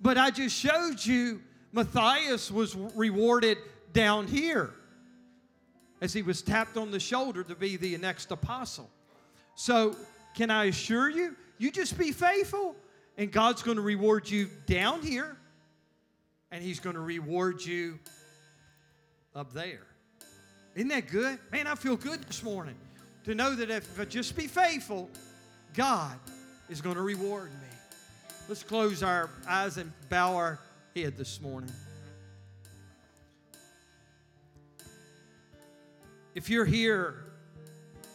but 0.00 0.18
I 0.18 0.30
just 0.30 0.56
showed 0.56 1.04
you 1.04 1.40
Matthias 1.72 2.50
was 2.50 2.76
rewarded 2.76 3.58
down 3.92 4.26
here 4.26 4.74
as 6.00 6.12
he 6.12 6.22
was 6.22 6.42
tapped 6.42 6.76
on 6.76 6.90
the 6.90 7.00
shoulder 7.00 7.42
to 7.42 7.54
be 7.54 7.76
the 7.76 7.96
next 7.96 8.30
apostle. 8.30 8.90
So, 9.54 9.96
can 10.34 10.50
I 10.50 10.64
assure 10.66 11.08
you, 11.08 11.34
you 11.58 11.70
just 11.70 11.96
be 11.96 12.12
faithful, 12.12 12.76
and 13.16 13.32
God's 13.32 13.62
going 13.62 13.76
to 13.76 13.82
reward 13.82 14.28
you 14.28 14.50
down 14.66 15.00
here, 15.00 15.36
and 16.50 16.62
He's 16.62 16.80
going 16.80 16.96
to 16.96 17.00
reward 17.00 17.64
you 17.64 17.98
up 19.34 19.52
there. 19.52 19.86
Isn't 20.74 20.88
that 20.88 21.08
good? 21.08 21.38
Man, 21.50 21.66
I 21.66 21.74
feel 21.74 21.96
good 21.96 22.22
this 22.24 22.42
morning 22.42 22.76
to 23.24 23.34
know 23.34 23.54
that 23.54 23.70
if 23.70 23.98
I 23.98 24.04
just 24.04 24.36
be 24.36 24.46
faithful, 24.46 25.08
God 25.74 26.16
is 26.68 26.80
going 26.80 26.94
to 26.94 27.02
reward 27.02 27.50
me. 27.50 27.68
Let's 28.48 28.62
close 28.62 29.02
our 29.02 29.28
eyes 29.48 29.76
and 29.76 29.92
bow 30.08 30.36
our 30.36 30.60
head 30.94 31.16
this 31.16 31.40
morning. 31.40 31.72
If 36.36 36.48
you're 36.48 36.64
here, 36.64 37.24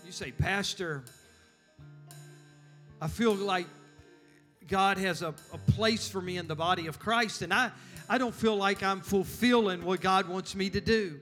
you 0.05 0.13
say, 0.13 0.31
Pastor, 0.31 1.03
I 3.01 3.09
feel 3.09 3.33
like 3.33 3.67
God 4.67 4.97
has 4.97 5.21
a, 5.21 5.33
a 5.51 5.57
place 5.71 6.07
for 6.07 6.21
me 6.21 6.37
in 6.37 6.47
the 6.47 6.55
body 6.55 6.87
of 6.87 6.97
Christ, 6.97 7.41
and 7.41 7.53
I, 7.53 7.71
I 8.07 8.17
don't 8.17 8.35
feel 8.35 8.55
like 8.55 8.83
I'm 8.83 9.01
fulfilling 9.01 9.83
what 9.83 9.99
God 9.99 10.29
wants 10.29 10.55
me 10.55 10.69
to 10.69 10.79
do. 10.79 11.19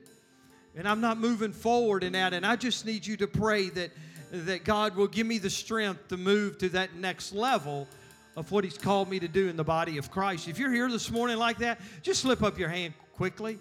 And 0.76 0.88
I'm 0.88 1.02
not 1.02 1.18
moving 1.18 1.52
forward 1.52 2.04
in 2.04 2.14
that, 2.14 2.34
and 2.34 2.46
I 2.46 2.56
just 2.58 2.86
need 2.86 3.08
you 3.08 3.18
to 3.18 3.28
pray 3.28 3.70
that, 3.70 3.92
that 4.32 4.64
God 4.64 4.96
will 4.96 5.08
give 5.08 5.28
me 5.28 5.38
the 5.38 5.50
strength 5.50 6.08
to 6.10 6.18
move 6.18 6.58
to 6.60 6.70
that 6.70 6.96
next 6.96 7.34
level 7.34 7.88
of 8.36 8.52
what 8.52 8.64
He's 8.64 8.78
called 8.78 9.10
me 9.10 9.20
to 9.20 9.28
do 9.28 9.48
in 9.48 9.58
the 9.58 9.64
body 9.64 9.98
of 9.98 10.12
Christ. 10.12 10.48
If 10.48 10.60
you're 10.60 10.72
here 10.72 10.90
this 10.90 11.10
morning 11.10 11.38
like 11.38 11.58
that, 11.60 11.80
just 12.02 12.22
slip 12.22 12.44
up 12.44 12.58
your 12.58 12.70
hand 12.70 12.94
quickly. 13.14 13.58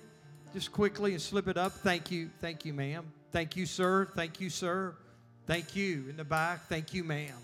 Just 0.53 0.73
quickly 0.73 1.13
and 1.13 1.21
slip 1.21 1.49
it 1.49 1.57
up. 1.57 1.73
Thank 1.73 2.11
you. 2.11 2.31
Thank 2.41 2.65
you, 2.65 2.73
ma'am. 2.73 3.07
Thank 3.33 3.57
you, 3.57 3.67
sir. 3.67 4.09
Thank 4.15 4.41
you, 4.41 4.49
sir. 4.49 4.95
Thank 5.47 5.77
you 5.77 6.07
in 6.09 6.17
the 6.17 6.25
back. 6.25 6.69
Thank 6.69 6.95
you, 6.95 7.05
ma'am. 7.05 7.35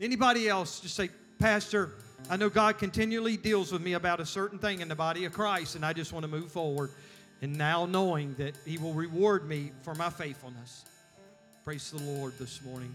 Anybody 0.00 0.48
else, 0.48 0.80
just 0.80 0.96
say, 0.96 1.10
Pastor, 1.38 1.92
I 2.28 2.36
know 2.36 2.48
God 2.48 2.78
continually 2.78 3.36
deals 3.36 3.72
with 3.72 3.82
me 3.82 3.94
about 3.94 4.20
a 4.20 4.26
certain 4.26 4.58
thing 4.58 4.80
in 4.80 4.88
the 4.88 4.94
body 4.94 5.24
of 5.24 5.32
Christ, 5.32 5.76
and 5.76 5.84
I 5.84 5.92
just 5.92 6.12
want 6.12 6.24
to 6.24 6.30
move 6.30 6.50
forward. 6.50 6.90
And 7.42 7.56
now 7.56 7.86
knowing 7.86 8.34
that 8.34 8.54
He 8.66 8.78
will 8.78 8.92
reward 8.92 9.48
me 9.48 9.72
for 9.82 9.94
my 9.94 10.10
faithfulness. 10.10 10.84
Praise 11.62 11.90
the 11.90 12.02
Lord 12.02 12.32
this 12.38 12.62
morning. 12.62 12.90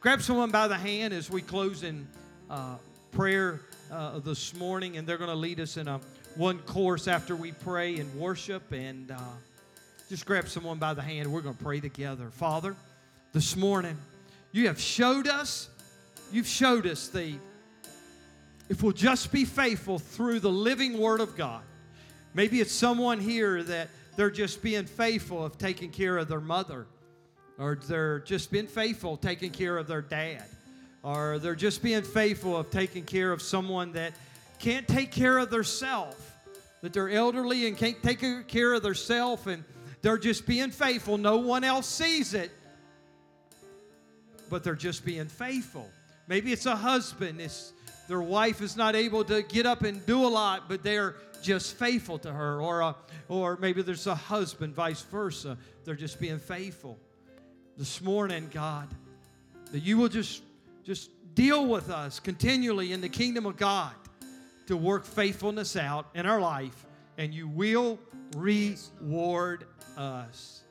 Grab 0.00 0.20
someone 0.20 0.50
by 0.50 0.68
the 0.68 0.76
hand 0.76 1.14
as 1.14 1.30
we 1.30 1.40
close 1.40 1.84
in 1.84 2.06
uh, 2.50 2.74
prayer 3.12 3.62
uh, 3.90 4.18
this 4.18 4.54
morning, 4.54 4.98
and 4.98 5.08
they're 5.08 5.16
going 5.16 5.30
to 5.30 5.36
lead 5.36 5.58
us 5.58 5.78
in 5.78 5.88
a 5.88 5.98
one 6.36 6.58
course 6.60 7.08
after 7.08 7.34
we 7.34 7.52
pray 7.52 7.96
and 7.96 8.14
worship. 8.14 8.72
And 8.72 9.10
uh, 9.10 9.18
just 10.10 10.26
grab 10.26 10.48
someone 10.48 10.78
by 10.78 10.92
the 10.92 11.00
hand. 11.00 11.32
We're 11.32 11.40
going 11.40 11.56
to 11.56 11.64
pray 11.64 11.80
together. 11.80 12.28
Father, 12.30 12.76
this 13.32 13.56
morning, 13.56 13.96
you 14.52 14.66
have 14.66 14.78
showed 14.78 15.26
us, 15.26 15.70
you've 16.30 16.46
showed 16.46 16.86
us 16.86 17.08
the, 17.08 17.36
if 18.68 18.82
we'll 18.82 18.92
just 18.92 19.32
be 19.32 19.46
faithful 19.46 19.98
through 19.98 20.40
the 20.40 20.52
living 20.52 20.98
Word 20.98 21.22
of 21.22 21.38
God. 21.38 21.62
Maybe 22.34 22.60
it's 22.60 22.70
someone 22.70 23.18
here 23.18 23.62
that 23.62 23.88
they're 24.16 24.30
just 24.30 24.62
being 24.62 24.84
faithful 24.84 25.42
of 25.42 25.56
taking 25.56 25.90
care 25.90 26.18
of 26.18 26.28
their 26.28 26.40
mother, 26.40 26.86
or 27.58 27.78
they're 27.86 28.20
just 28.20 28.50
being 28.50 28.66
faithful 28.66 29.16
taking 29.16 29.50
care 29.50 29.78
of 29.78 29.86
their 29.86 30.02
dad, 30.02 30.44
or 31.02 31.38
they're 31.38 31.54
just 31.54 31.82
being 31.82 32.02
faithful 32.02 32.56
of 32.56 32.70
taking 32.70 33.04
care 33.04 33.32
of 33.32 33.42
someone 33.42 33.92
that 33.92 34.12
can't 34.58 34.86
take 34.86 35.10
care 35.10 35.38
of 35.38 35.50
themselves, 35.50 36.16
that 36.82 36.92
they're 36.92 37.10
elderly 37.10 37.66
and 37.66 37.76
can't 37.76 38.02
take 38.02 38.20
care 38.48 38.72
of 38.74 38.82
themselves 38.82 39.46
and 39.46 39.64
they're 40.02 40.18
just 40.18 40.46
being 40.46 40.70
faithful. 40.70 41.16
No 41.16 41.36
one 41.36 41.64
else 41.64 41.86
sees 41.86 42.34
it, 42.34 42.50
but 44.50 44.64
they're 44.64 44.74
just 44.74 45.04
being 45.04 45.28
faithful. 45.28 45.88
Maybe 46.28 46.52
it's 46.52 46.66
a 46.66 46.76
husband, 46.76 47.40
it's, 47.40 47.72
their 48.08 48.20
wife 48.20 48.60
is 48.60 48.76
not 48.76 48.96
able 48.96 49.24
to 49.24 49.42
get 49.42 49.64
up 49.64 49.82
and 49.82 50.04
do 50.06 50.24
a 50.24 50.28
lot, 50.28 50.68
but 50.68 50.82
they're 50.82 51.14
just 51.40 51.76
faithful 51.76 52.18
to 52.18 52.32
her. 52.32 52.60
Or, 52.60 52.80
a, 52.80 52.96
or 53.28 53.56
maybe 53.60 53.82
there's 53.82 54.06
a 54.06 54.14
husband, 54.14 54.74
vice 54.74 55.02
versa. 55.02 55.56
They're 55.84 55.94
just 55.94 56.20
being 56.20 56.38
faithful. 56.38 56.98
This 57.76 58.02
morning, 58.02 58.48
God, 58.52 58.88
that 59.72 59.82
you 59.82 59.96
will 59.96 60.08
just, 60.08 60.42
just 60.84 61.10
deal 61.34 61.66
with 61.66 61.90
us 61.90 62.20
continually 62.20 62.92
in 62.92 63.00
the 63.00 63.08
kingdom 63.08 63.46
of 63.46 63.56
God 63.56 63.94
to 64.66 64.76
work 64.76 65.04
faithfulness 65.04 65.76
out 65.76 66.06
in 66.14 66.26
our 66.26 66.40
life, 66.40 66.86
and 67.18 67.32
you 67.32 67.48
will 67.48 67.98
reward 68.36 69.64
us. 69.96 70.62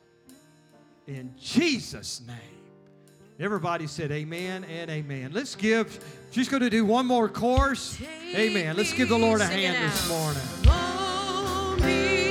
In 1.06 1.34
Jesus' 1.38 2.22
name. 2.26 2.36
Everybody 3.40 3.88
said 3.88 4.12
amen 4.12 4.64
and 4.64 4.90
amen. 4.90 5.32
Let's 5.32 5.56
give, 5.56 5.98
she's 6.30 6.48
going 6.48 6.62
to 6.62 6.70
do 6.70 6.84
one 6.84 7.06
more 7.06 7.28
course. 7.28 8.00
Amen. 8.34 8.76
Let's 8.76 8.92
give 8.92 9.08
the 9.08 9.18
Lord 9.18 9.40
a 9.40 9.46
hand 9.46 9.84
this 9.84 10.08
morning. 10.08 12.21